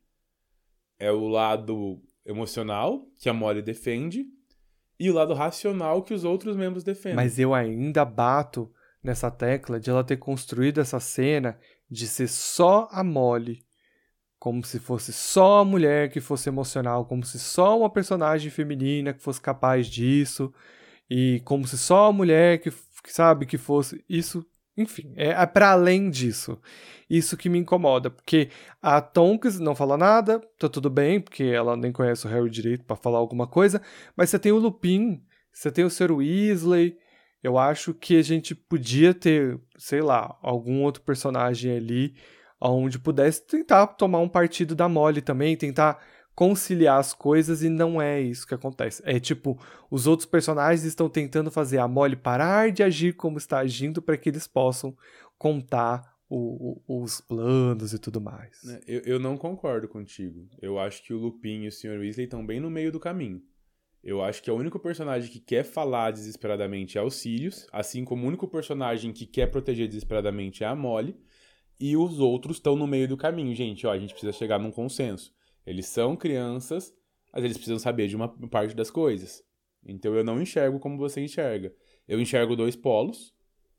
[1.00, 4.26] É o lado emocional, que a Molly defende,
[5.00, 7.16] e o lado racional que os outros membros defendem.
[7.16, 8.72] Mas eu ainda bato
[9.08, 11.58] nessa tecla de ela ter construído essa cena
[11.90, 13.66] de ser só a Molly.
[14.38, 19.14] Como se fosse só a mulher que fosse emocional, como se só uma personagem feminina
[19.14, 20.54] que fosse capaz disso,
[21.10, 24.46] e como se só a mulher que, que sabe que fosse isso.
[24.76, 26.62] Enfim, é, é para além disso.
[27.10, 28.50] Isso que me incomoda, porque
[28.80, 32.84] a Tonks não fala nada, tá tudo bem, porque ela nem conhece o Harry direito
[32.84, 33.82] pra falar alguma coisa,
[34.16, 36.12] mas você tem o Lupin, você tem o Sr.
[36.12, 36.98] Weasley,
[37.48, 42.14] eu acho que a gente podia ter, sei lá, algum outro personagem ali
[42.60, 46.04] onde pudesse tentar tomar um partido da Molly também, tentar
[46.36, 49.02] conciliar as coisas e não é isso que acontece.
[49.06, 53.60] É tipo, os outros personagens estão tentando fazer a Molly parar de agir como está
[53.60, 54.96] agindo para que eles possam
[55.38, 58.60] contar o- o- os planos e tudo mais.
[58.64, 60.48] Né, Eu, eu não concordo contigo.
[60.62, 62.00] Eu acho que o Lupin e o Sr.
[62.00, 63.42] Weasley estão bem no meio do caminho.
[64.04, 68.24] Eu acho que o único personagem que quer falar desesperadamente é o Sirius, assim como
[68.24, 71.18] o único personagem que quer proteger desesperadamente é a Molly,
[71.80, 73.54] e os outros estão no meio do caminho.
[73.56, 75.34] Gente, ó, a gente precisa chegar num consenso.
[75.66, 76.94] Eles são crianças,
[77.34, 79.44] mas eles precisam saber de uma parte das coisas.
[79.86, 81.74] Então eu não enxergo como você enxerga.
[82.08, 83.34] Eu enxergo dois polos,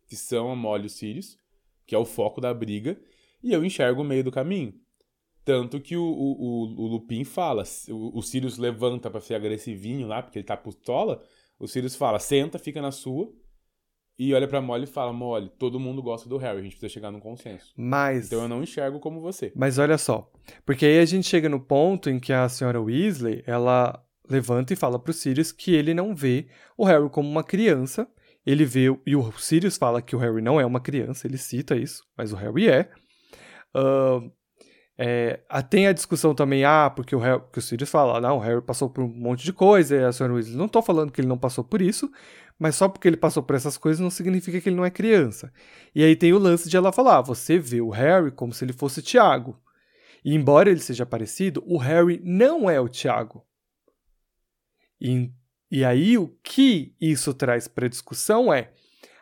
[0.07, 1.39] que são a Molly e o Sirius,
[1.87, 3.01] que é o foco da briga,
[3.43, 4.75] e eu enxergo o meio do caminho.
[5.49, 10.23] Tanto que o, o, o, Lupin fala, o, o Sirius levanta pra ser agressivinho lá,
[10.23, 11.23] porque ele tá pistola,
[11.59, 13.33] o Sirius fala, senta, fica na sua,
[14.19, 16.93] e olha pra Molly e fala, Molly, todo mundo gosta do Harry, a gente precisa
[16.93, 17.73] chegar num consenso.
[17.79, 19.51] Mas Então eu não enxergo como você.
[19.57, 20.31] Mas olha só,
[20.67, 24.77] porque aí a gente chega no ponto em que a senhora Weasley, ela levanta e
[24.77, 28.07] fala pro Sirius que ele não vê o Harry como uma criança.
[28.45, 31.75] Ele vê, e o Sirius fala que o Harry não é uma criança, ele cita
[31.75, 32.91] isso, mas o Harry é.
[33.75, 34.31] Ahn,
[35.01, 35.41] é,
[35.71, 38.61] tem a discussão também, ah, porque o, Harry, que o Sirius fala, não, o Harry
[38.61, 41.29] passou por um monte de coisa, e a senhora Weasley, não tô falando que ele
[41.29, 42.11] não passou por isso,
[42.59, 45.53] mas só porque ele passou por essas coisas não significa que ele não é criança.
[45.95, 48.65] E aí tem o lance de ela falar, ah, você vê o Harry como se
[48.65, 49.57] ele fosse Tiago.
[50.25, 53.47] E embora ele seja parecido, o Harry não é o Tiago.
[55.01, 55.31] E,
[55.71, 58.73] e aí o que isso traz para discussão é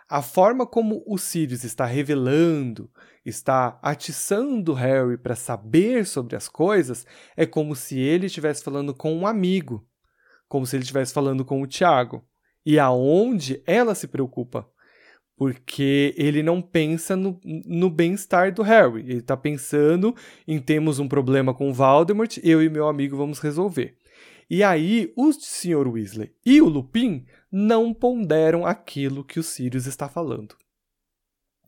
[0.08, 2.90] A forma como o Sirius está revelando,
[3.26, 7.04] está atiçando Harry para saber sobre as coisas,
[7.36, 9.86] é como se ele estivesse falando com um amigo,
[10.48, 12.24] como se ele estivesse falando com o Tiago.
[12.64, 14.68] E aonde ela se preocupa?
[15.36, 19.00] Porque ele não pensa no, no bem-estar do Harry.
[19.00, 20.14] Ele está pensando
[20.46, 23.96] em temos um problema com Voldemort, eu e meu amigo vamos resolver.
[24.48, 25.88] E aí, o Sr.
[25.88, 30.56] Weasley e o Lupin não ponderam aquilo que o Sirius está falando.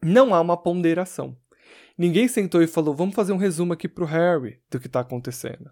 [0.00, 1.36] Não há uma ponderação.
[1.98, 5.00] Ninguém sentou e falou: vamos fazer um resumo aqui para o Harry do que está
[5.00, 5.68] acontecendo.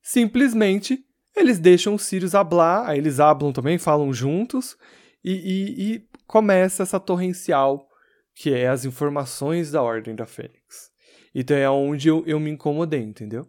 [0.00, 4.76] Simplesmente, eles deixam o Sirius hablar, aí eles hablam também, falam juntos,
[5.24, 7.88] e, e, e começa essa torrencial
[8.34, 10.90] que é as informações da Ordem da Fênix.
[11.34, 13.46] Então é onde eu, eu me incomodei, entendeu?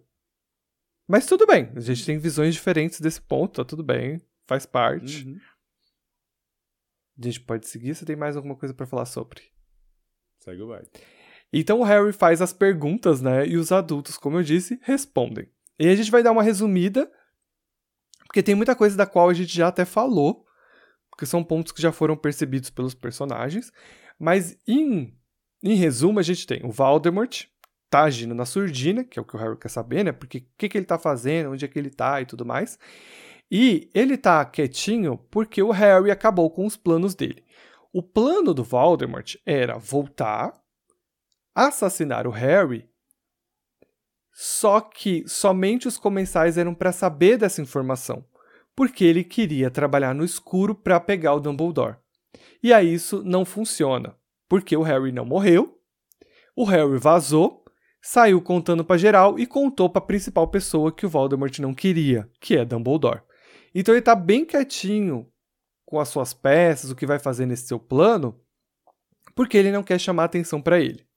[1.07, 5.25] Mas tudo bem, a gente tem visões diferentes desse ponto, tá tudo bem, faz parte.
[5.25, 5.39] Uhum.
[7.19, 9.41] A gente pode seguir, você tem mais alguma coisa para falar sobre?
[10.39, 10.87] Segue o baile.
[11.53, 13.47] Então o Harry faz as perguntas, né?
[13.47, 15.47] E os adultos, como eu disse, respondem.
[15.77, 17.09] E a gente vai dar uma resumida,
[18.25, 20.45] porque tem muita coisa da qual a gente já até falou,
[21.11, 23.71] porque são pontos que já foram percebidos pelos personagens.
[24.19, 25.15] Mas em,
[25.61, 27.45] em resumo, a gente tem o Voldemort,
[27.87, 30.11] tá agindo na surdina, que é o que o Harry quer saber, né?
[30.11, 32.79] Porque o que, que ele tá fazendo, onde é que ele tá e tudo mais.
[33.51, 37.43] E ele tá quietinho porque o Harry acabou com os planos dele.
[37.91, 40.51] O plano do Voldemort era voltar,
[41.55, 42.89] assassinar o Harry,
[44.31, 48.25] só que somente os comensais eram para saber dessa informação,
[48.75, 51.97] porque ele queria trabalhar no escuro para pegar o Dumbledore.
[52.61, 54.15] E aí isso não funciona,
[54.49, 55.79] porque o Harry não morreu,
[56.55, 57.63] o Harry vazou
[58.05, 62.29] saiu contando para geral e contou para a principal pessoa que o Voldemort não queria,
[62.41, 63.21] que é Dumbledore.
[63.73, 65.31] Então ele está bem quietinho
[65.85, 68.37] com as suas peças, o que vai fazer nesse seu plano,
[69.33, 71.07] porque ele não quer chamar atenção para ele.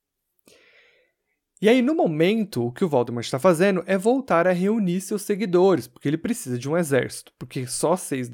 [1.61, 5.23] E aí, no momento, o que o Voldemort está fazendo é voltar a reunir seus
[5.23, 8.31] seguidores, porque ele precisa de um exército, porque só seis,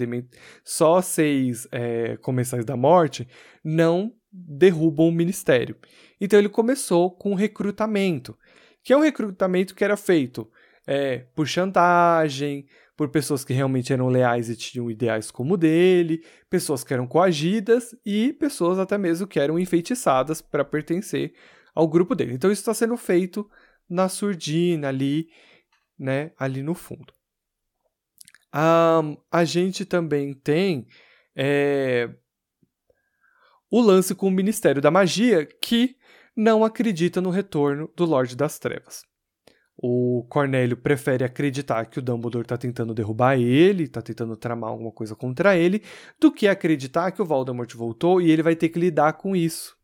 [0.65, 3.29] só seis é, comensais da morte
[3.63, 5.77] não derrubam o ministério.
[6.21, 8.37] Então ele começou com recrutamento,
[8.83, 10.51] que é um recrutamento que era feito
[10.85, 12.67] é, por chantagem,
[12.97, 17.07] por pessoas que realmente eram leais e tinham ideais como o dele, pessoas que eram
[17.07, 21.35] coagidas e pessoas até mesmo que eram enfeitiçadas para pertencer
[21.75, 22.35] ao grupo dele.
[22.35, 23.49] Então isso está sendo feito
[23.89, 25.29] na surdina ali,
[25.99, 27.13] né, ali no fundo.
[28.55, 30.87] Um, a gente também tem
[31.35, 32.11] é,
[33.71, 35.97] o lance com o Ministério da Magia, que
[36.37, 39.03] não acredita no retorno do Lorde das Trevas.
[39.77, 44.93] O Cornélio prefere acreditar que o Dumbledore está tentando derrubar ele, está tentando tramar alguma
[44.93, 45.83] coisa contra ele,
[46.21, 49.77] do que acreditar que o Voldemort voltou e ele vai ter que lidar com isso.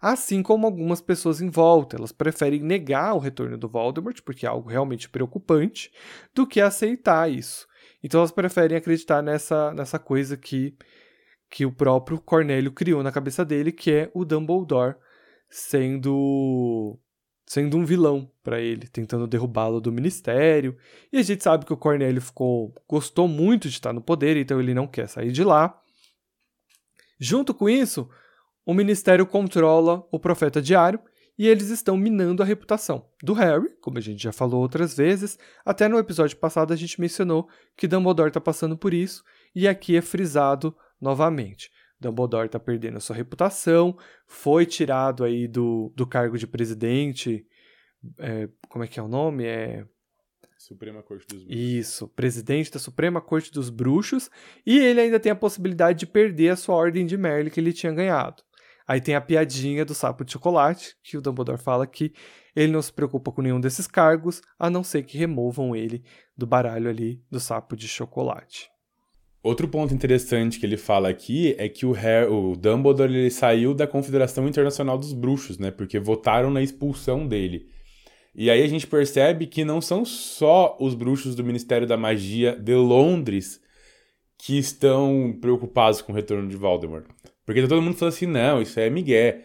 [0.00, 4.48] Assim como algumas pessoas em volta, elas preferem negar o retorno do Voldemort, porque é
[4.48, 5.92] algo realmente preocupante,
[6.34, 7.66] do que aceitar isso.
[8.02, 10.76] Então elas preferem acreditar nessa, nessa coisa que
[11.50, 14.96] que o próprio Cornélio criou na cabeça dele, que é o Dumbledore
[15.48, 16.98] sendo
[17.46, 20.76] sendo um vilão para ele, tentando derrubá-lo do ministério.
[21.10, 24.60] E a gente sabe que o Cornélio ficou gostou muito de estar no poder, então
[24.60, 25.80] ele não quer sair de lá.
[27.18, 28.08] Junto com isso,
[28.68, 31.00] o ministério controla o profeta diário
[31.38, 35.38] e eles estão minando a reputação do Harry, como a gente já falou outras vezes.
[35.64, 39.96] Até no episódio passado a gente mencionou que Dumbledore está passando por isso e aqui
[39.96, 41.70] é frisado novamente.
[41.98, 43.96] Dumbledore está perdendo a sua reputação,
[44.26, 47.46] foi tirado aí do, do cargo de presidente.
[48.18, 49.46] É, como é que é o nome?
[49.46, 49.86] É.
[50.58, 51.58] Suprema Corte dos Bruxos.
[51.58, 54.30] Isso, presidente da Suprema Corte dos Bruxos,
[54.66, 57.72] e ele ainda tem a possibilidade de perder a sua ordem de Merlin que ele
[57.72, 58.46] tinha ganhado.
[58.88, 62.10] Aí tem a piadinha do sapo de chocolate, que o Dumbledore fala que
[62.56, 66.02] ele não se preocupa com nenhum desses cargos, a não ser que removam ele
[66.34, 68.70] do baralho ali do sapo de chocolate.
[69.42, 73.86] Outro ponto interessante que ele fala aqui é que o, o Dumbledore ele saiu da
[73.86, 75.70] Confederação Internacional dos Bruxos, né?
[75.70, 77.68] Porque votaram na expulsão dele.
[78.34, 82.56] E aí a gente percebe que não são só os bruxos do Ministério da Magia
[82.56, 83.60] de Londres
[84.38, 87.06] que estão preocupados com o retorno de Voldemort.
[87.48, 89.40] Porque tá todo mundo falando assim, não, isso é migué.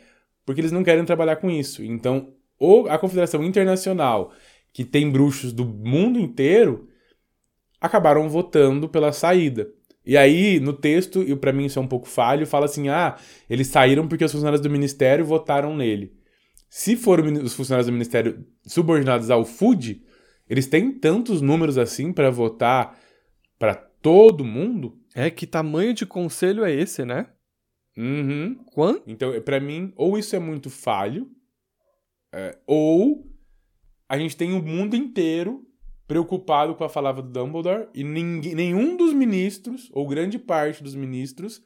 [0.45, 1.81] Porque eles não querem trabalhar com isso.
[1.81, 4.33] Então, ou a Confederação Internacional,
[4.73, 6.89] que tem bruxos do mundo inteiro,
[7.79, 9.69] acabaram votando pela saída.
[10.05, 13.15] E aí, no texto, e para mim isso é um pouco falho, fala assim: ah,
[13.49, 16.11] eles saíram porque os funcionários do ministério votaram nele.
[16.69, 20.03] Se foram os funcionários do ministério subordinados ao FUD,
[20.49, 22.99] eles têm tantos números assim para votar
[23.57, 24.99] para todo mundo?
[25.15, 27.27] É, que tamanho de conselho é esse, né?
[27.97, 28.55] Uhum.
[28.73, 29.03] Quando?
[29.05, 31.29] Então, pra mim, ou isso é muito falho,
[32.33, 33.25] é, ou
[34.09, 35.65] a gente tem o mundo inteiro
[36.07, 40.95] preocupado com a palavra do Dumbledore e ninguém, nenhum dos ministros, ou grande parte dos
[40.95, 41.61] ministros,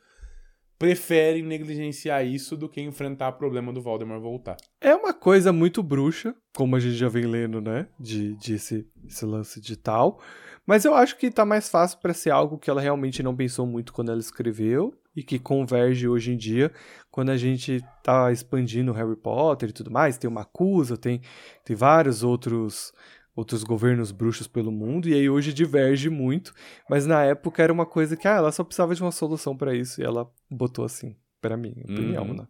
[0.77, 4.57] preferem negligenciar isso do que enfrentar o problema do Voldemort voltar.
[4.79, 7.87] É uma coisa muito bruxa, como a gente já vem lendo, né?
[7.99, 10.21] De, de esse, esse lance de tal.
[10.65, 13.65] Mas eu acho que tá mais fácil para ser algo que ela realmente não pensou
[13.65, 16.71] muito quando ela escreveu e que converge hoje em dia
[17.09, 20.15] quando a gente tá expandindo Harry Potter e tudo mais.
[20.19, 21.19] Tem uma acusa, tem,
[21.65, 22.93] tem vários outros
[23.35, 26.51] outros governos bruxos pelo mundo, e aí hoje diverge muito,
[26.89, 29.75] mas na época era uma coisa que ah, ela só precisava de uma solução para
[29.75, 32.33] isso, e ela botou assim, para mim, opinião, Uhum.
[32.33, 32.47] né?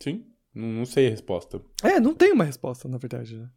[0.00, 1.62] Sim, não, não sei a resposta.
[1.84, 3.48] É, não tem uma resposta, na verdade, né?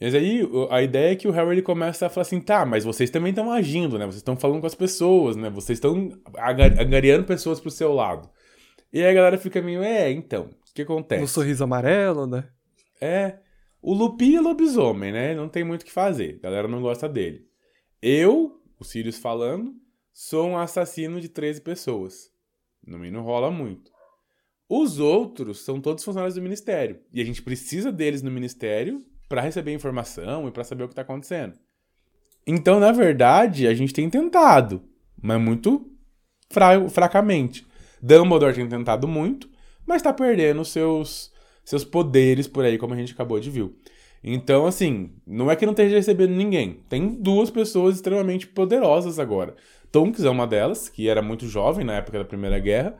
[0.00, 2.84] Mas aí a ideia é que o Harry ele começa a falar assim, tá, mas
[2.84, 4.06] vocês também estão agindo, né?
[4.06, 5.50] Vocês estão falando com as pessoas, né?
[5.50, 6.12] Vocês estão
[6.78, 8.30] angariando pessoas pro seu lado.
[8.92, 11.20] E aí a galera fica meio, é, então, o que acontece?
[11.20, 12.48] No sorriso amarelo, né?
[13.00, 13.38] É.
[13.82, 15.34] O Lupin é lobisomem, né?
[15.34, 16.38] Não tem muito o que fazer.
[16.38, 17.46] A galera não gosta dele.
[18.00, 19.74] Eu, o Sirius falando,
[20.12, 22.30] sou um assassino de 13 pessoas.
[22.86, 23.90] No mim não rola muito.
[24.68, 27.00] Os outros são todos funcionários do ministério.
[27.12, 30.94] E a gente precisa deles no ministério pra receber informação e pra saber o que
[30.94, 31.54] tá acontecendo.
[32.46, 34.82] Então, na verdade, a gente tem tentado,
[35.20, 35.90] mas muito
[36.48, 37.66] fra fracamente.
[38.00, 39.48] Dumbledore tem tentado muito,
[39.86, 41.30] mas tá perdendo seus
[41.64, 43.70] seus poderes por aí, como a gente acabou de ver.
[44.24, 46.80] Então, assim, não é que não esteja recebendo ninguém.
[46.88, 49.54] Tem duas pessoas extremamente poderosas agora.
[49.92, 52.96] Tonks é uma delas, que era muito jovem na época da Primeira Guerra,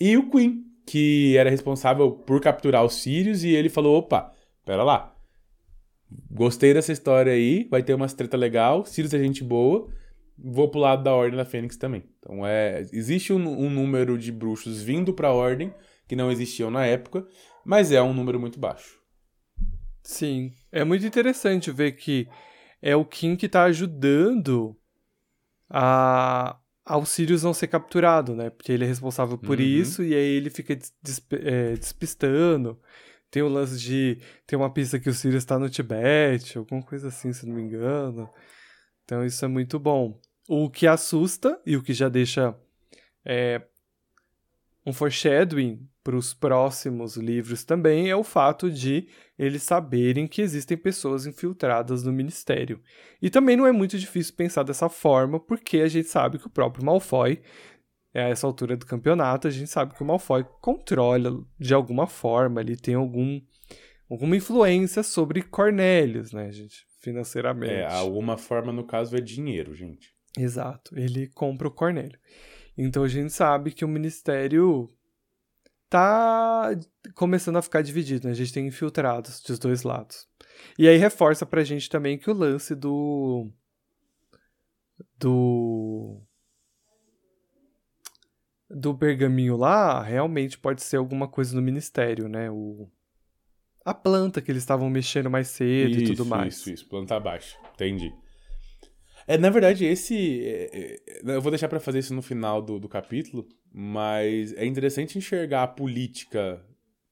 [0.00, 4.32] e o Queen, que era responsável por capturar os Sirius, e ele falou: opa,
[4.64, 5.13] pera lá.
[6.30, 9.88] Gostei dessa história aí, vai ter umas treta legal, Sirius é gente boa,
[10.36, 12.04] vou pro lado da Ordem da Fênix também.
[12.18, 15.72] Então, é, existe um, um número de bruxos vindo pra Ordem,
[16.08, 17.26] que não existiam na época,
[17.64, 18.98] mas é um número muito baixo.
[20.02, 20.52] Sim.
[20.70, 22.28] É muito interessante ver que
[22.82, 24.76] é o Kim que tá ajudando
[25.70, 28.50] a ao Sirius não ser capturado, né?
[28.50, 29.64] Porque ele é responsável por Uhum.
[29.64, 32.78] isso e aí ele fica des- é, despistando.
[33.34, 34.20] Tem o lance de.
[34.46, 37.62] Tem uma pista que o Sirius tá no Tibete, alguma coisa assim, se não me
[37.62, 38.30] engano.
[39.04, 40.20] Então isso é muito bom.
[40.48, 42.56] O que assusta e o que já deixa
[43.24, 43.60] é,
[44.86, 50.76] um foreshadowing para os próximos livros também é o fato de eles saberem que existem
[50.76, 52.80] pessoas infiltradas no ministério.
[53.20, 56.50] E também não é muito difícil pensar dessa forma, porque a gente sabe que o
[56.50, 57.42] próprio Malfoy,
[58.20, 62.60] a essa altura do campeonato, a gente sabe que o Malfoy controla de alguma forma,
[62.60, 63.40] ele tem algum,
[64.08, 66.86] alguma influência sobre Cornélios, né, gente?
[67.00, 67.72] Financeiramente.
[67.72, 70.14] É, alguma forma, no caso, é dinheiro, gente.
[70.38, 72.18] Exato, ele compra o Cornélio.
[72.76, 74.88] Então a gente sabe que o ministério
[75.88, 76.70] tá
[77.14, 78.32] começando a ficar dividido, né?
[78.32, 80.26] A gente tem infiltrados dos dois lados.
[80.78, 83.48] E aí reforça pra gente também que o lance do
[85.18, 86.20] do
[88.74, 92.50] do pergaminho lá realmente pode ser alguma coisa no ministério, né?
[92.50, 92.88] O
[93.84, 96.56] a planta que eles estavam mexendo mais cedo e tudo mais.
[96.56, 97.58] Isso, isso, planta baixa.
[97.74, 98.12] Entendi.
[99.26, 100.42] É, na verdade, esse.
[100.42, 104.64] é, é, eu vou deixar pra fazer isso no final do, do capítulo, mas é
[104.64, 106.64] interessante enxergar a política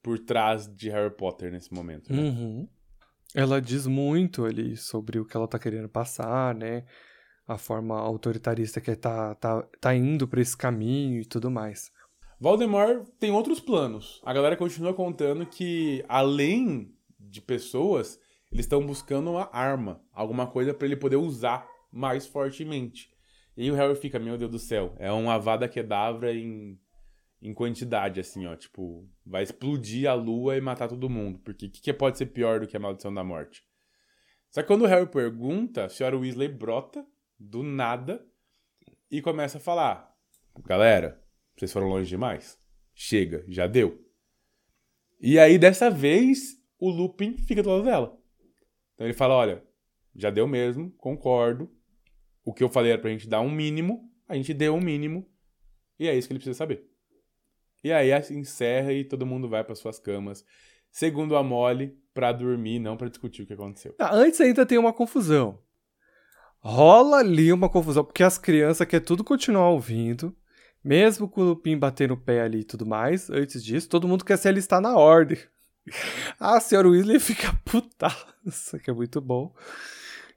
[0.02, 2.12] por trás de Harry Potter nesse momento.
[2.12, 2.22] Né?
[2.22, 2.68] Uhum.
[3.34, 6.84] Ela diz muito ali sobre o que ela tá querendo passar, né?
[7.46, 11.90] A forma autoritarista que tá, tá, tá indo pra esse caminho e tudo mais.
[12.38, 14.20] Voldemort tem outros planos.
[14.24, 18.18] A galera continua contando que, além de pessoas,
[18.50, 23.10] eles estão buscando uma arma, alguma coisa pra ele poder usar mais fortemente.
[23.56, 26.78] E o Harry fica, meu Deus do céu, é um Avada Kedavra em,
[27.40, 28.56] em quantidade, assim, ó.
[28.56, 31.38] Tipo, vai explodir a lua e matar todo mundo.
[31.38, 33.62] Porque o que, que pode ser pior do que a maldição da morte?
[34.50, 37.06] Só que quando o Harry pergunta, a senhora Weasley brota
[37.42, 38.24] do nada
[39.10, 40.14] e começa a falar:
[40.64, 41.22] Galera,
[41.56, 42.58] vocês foram longe demais?
[42.94, 44.00] Chega, já deu.
[45.20, 48.18] E aí, dessa vez, o Lupin fica do lado dela.
[48.94, 49.62] Então ele fala: Olha,
[50.14, 51.70] já deu mesmo, concordo.
[52.44, 55.30] O que eu falei era pra gente dar um mínimo, a gente deu um mínimo,
[55.98, 56.88] e é isso que ele precisa saber.
[57.84, 60.44] E aí assim, encerra e todo mundo vai para suas camas,
[60.90, 63.94] segundo a Molly, pra dormir, não pra discutir o que aconteceu.
[63.98, 65.62] Ah, antes ainda tem uma confusão.
[66.64, 70.34] Rola ali uma confusão, porque as crianças querem tudo continuar ouvindo,
[70.82, 73.28] mesmo com o Lupin bater no pé ali e tudo mais.
[73.28, 75.38] Antes disso, todo mundo quer se alistar na ordem.
[76.38, 79.52] A senhora Weasley fica putaça, que é muito bom.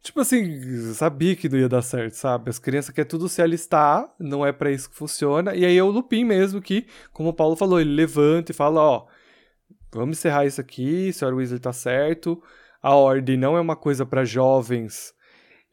[0.02, 2.50] Tipo assim, sabia que não ia dar certo, sabe?
[2.50, 5.56] As crianças querem tudo se alistar, não é para isso que funciona.
[5.56, 8.82] E aí é o Lupin mesmo que, como o Paulo falou, ele levanta e fala,
[8.82, 9.08] ó,
[9.94, 11.36] vamos encerrar isso aqui, Sr.
[11.36, 12.42] Weasley tá certo.
[12.82, 15.15] A ordem não é uma coisa para jovens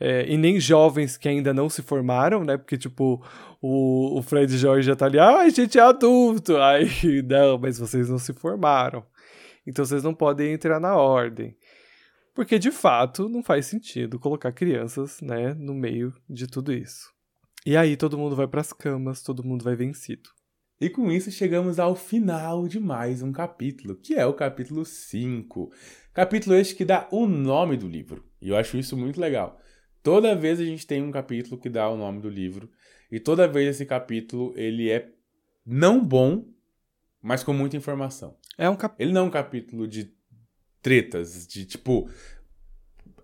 [0.04, 2.56] é, e nem jovens que ainda não se formaram, né?
[2.56, 3.24] Porque, tipo,
[3.60, 6.56] o, o Fred Jorge já tá ali, ah, a gente é adulto.
[6.56, 9.06] Aí, não, mas vocês não se formaram.
[9.64, 11.56] Então vocês não podem entrar na ordem.
[12.34, 17.12] Porque, de fato, não faz sentido colocar crianças, né, no meio de tudo isso.
[17.64, 20.30] E aí todo mundo vai para as camas, todo mundo vai vencido.
[20.80, 25.70] E com isso chegamos ao final de mais um capítulo, que é o capítulo 5.
[26.12, 28.24] Capítulo este que dá o nome do livro.
[28.40, 29.61] E eu acho isso muito legal.
[30.02, 32.70] Toda vez a gente tem um capítulo que dá o nome do livro,
[33.10, 35.10] e toda vez esse capítulo ele é
[35.64, 36.44] não bom,
[37.20, 38.36] mas com muita informação.
[38.58, 38.94] É um cap...
[38.98, 40.12] Ele não é um capítulo de
[40.80, 42.10] tretas, de tipo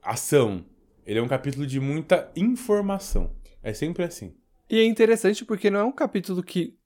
[0.02, 0.64] ação.
[1.04, 3.34] Ele é um capítulo de muita informação.
[3.62, 4.36] É sempre assim.
[4.70, 6.78] E é interessante porque não é um capítulo que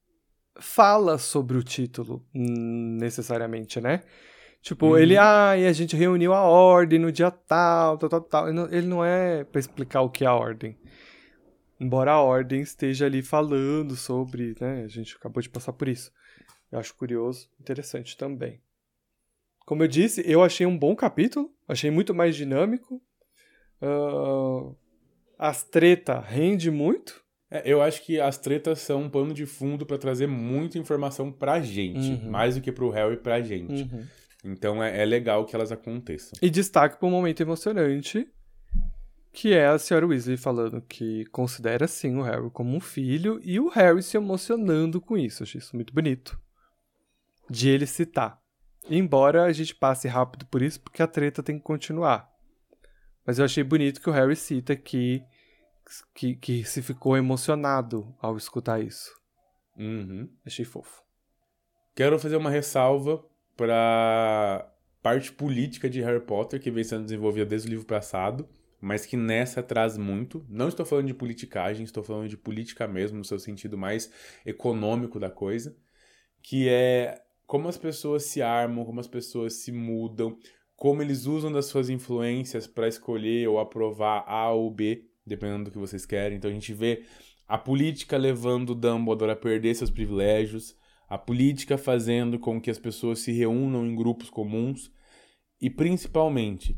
[0.58, 4.02] fala sobre o título necessariamente, né?
[4.62, 4.96] Tipo, uhum.
[4.96, 8.48] ele, ah, e a gente reuniu a ordem no dia tal, tal, tal, tal.
[8.70, 10.78] Ele não é para explicar o que é a ordem.
[11.80, 14.84] Embora a ordem esteja ali falando sobre, né?
[14.84, 16.12] A gente acabou de passar por isso.
[16.70, 18.60] Eu acho curioso, interessante também.
[19.66, 23.02] Como eu disse, eu achei um bom capítulo, achei muito mais dinâmico.
[23.82, 24.76] Uh,
[25.36, 27.20] as treta rende muito.
[27.50, 31.32] É, eu acho que as tretas são um pano de fundo para trazer muita informação
[31.32, 32.30] pra gente, uhum.
[32.30, 33.82] mais do que pro Harry pra gente.
[33.82, 34.06] Uhum.
[34.44, 36.32] Então é, é, legal que elas aconteçam.
[36.42, 38.28] E destaque para um momento emocionante,
[39.32, 43.60] que é a senhora Weasley falando que considera sim o Harry como um filho e
[43.60, 45.42] o Harry se emocionando com isso.
[45.42, 46.38] Achei isso muito bonito.
[47.48, 48.40] De ele citar.
[48.90, 52.28] Embora a gente passe rápido por isso, porque a treta tem que continuar.
[53.24, 55.22] Mas eu achei bonito que o Harry cita que,
[56.12, 59.12] que, que se ficou emocionado ao escutar isso.
[59.76, 60.28] Uhum.
[60.44, 61.02] Achei fofo.
[61.94, 63.24] Quero fazer uma ressalva
[63.56, 64.72] para
[65.02, 68.48] parte política de Harry Potter, que vem sendo desenvolvida desde o livro passado,
[68.80, 70.44] mas que nessa traz muito.
[70.48, 74.10] Não estou falando de politicagem, estou falando de política mesmo, no seu sentido mais
[74.44, 75.76] econômico da coisa,
[76.42, 80.36] que é como as pessoas se armam, como as pessoas se mudam,
[80.74, 85.70] como eles usam das suas influências para escolher ou aprovar A ou B, dependendo do
[85.70, 86.38] que vocês querem.
[86.38, 87.04] Então a gente vê
[87.46, 90.74] a política levando Dumbledore a perder seus privilégios,
[91.12, 94.90] a política fazendo com que as pessoas se reúnam em grupos comuns
[95.60, 96.74] e principalmente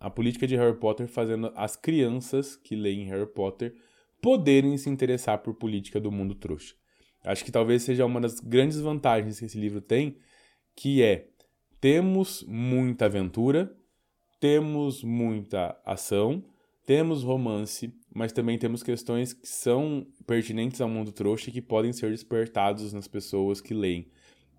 [0.00, 3.72] a política de Harry Potter fazendo as crianças que leem Harry Potter
[4.20, 6.74] poderem se interessar por política do mundo trouxa.
[7.22, 10.16] Acho que talvez seja uma das grandes vantagens que esse livro tem,
[10.74, 11.28] que é
[11.80, 13.72] temos muita aventura,
[14.40, 16.42] temos muita ação,
[16.84, 21.92] temos romance, mas também temos questões que são pertinentes ao mundo trouxa e que podem
[21.92, 24.10] ser despertados nas pessoas que leem.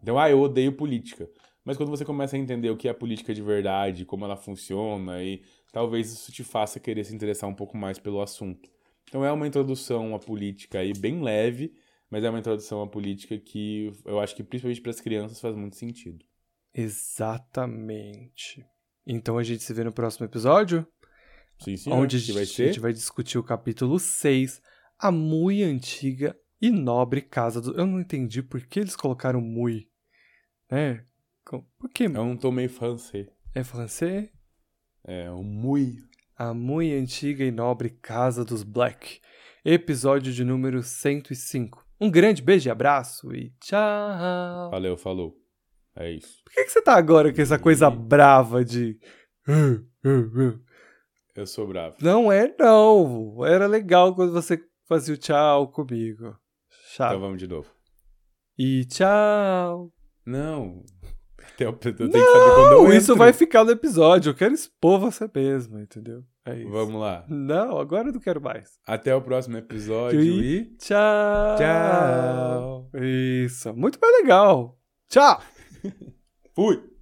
[0.01, 1.29] Então, ah, eu odeio política.
[1.63, 5.23] Mas quando você começa a entender o que é política de verdade, como ela funciona,
[5.23, 5.41] e
[5.71, 8.69] talvez isso te faça querer se interessar um pouco mais pelo assunto.
[9.07, 11.73] Então é uma introdução à política aí bem leve,
[12.09, 15.55] mas é uma introdução à política que eu acho que principalmente para as crianças faz
[15.55, 16.25] muito sentido.
[16.73, 18.65] Exatamente.
[19.05, 20.85] Então a gente se vê no próximo episódio?
[21.59, 21.91] Sim, sim.
[21.91, 24.61] Onde a gente, vai, a gente vai discutir o capítulo 6,
[24.99, 27.77] a muito antiga e nobre casa do.
[27.77, 29.87] Eu não entendi por que eles colocaram Mui.
[30.71, 31.03] Né?
[31.45, 32.05] Por que?
[32.05, 33.27] É um tom meio francês.
[33.53, 34.29] É francês?
[35.03, 35.97] É, o Mui.
[36.35, 39.19] A muito antiga e nobre casa dos Black.
[39.63, 41.85] Episódio de número 105.
[41.99, 44.71] Um grande beijo e abraço e tchau.
[44.71, 45.37] Valeu, falou.
[45.95, 46.43] É isso.
[46.43, 48.99] Por que, que você tá agora com essa coisa brava de.
[51.35, 51.95] Eu sou bravo.
[52.01, 53.43] Não é, não.
[53.45, 56.35] Era legal quando você fazia o tchau comigo.
[56.91, 57.07] Tchau.
[57.07, 57.69] Então vamos de novo.
[58.57, 59.91] E tchau.
[60.25, 60.83] Não.
[61.59, 64.31] Eu tenho não, que saber quando eu isso vai ficar no episódio.
[64.31, 66.23] Eu quero expor você mesmo, entendeu?
[66.45, 66.69] É isso.
[66.69, 67.25] Vamos lá.
[67.27, 68.77] Não, agora eu não quero mais.
[68.85, 70.57] Até o próximo episódio e...
[70.57, 70.65] e...
[70.77, 71.57] Tchau.
[71.57, 72.89] Tchau.
[73.01, 73.73] Isso.
[73.73, 74.77] Muito mais legal.
[75.09, 75.41] Tchau.
[76.55, 76.92] Fui.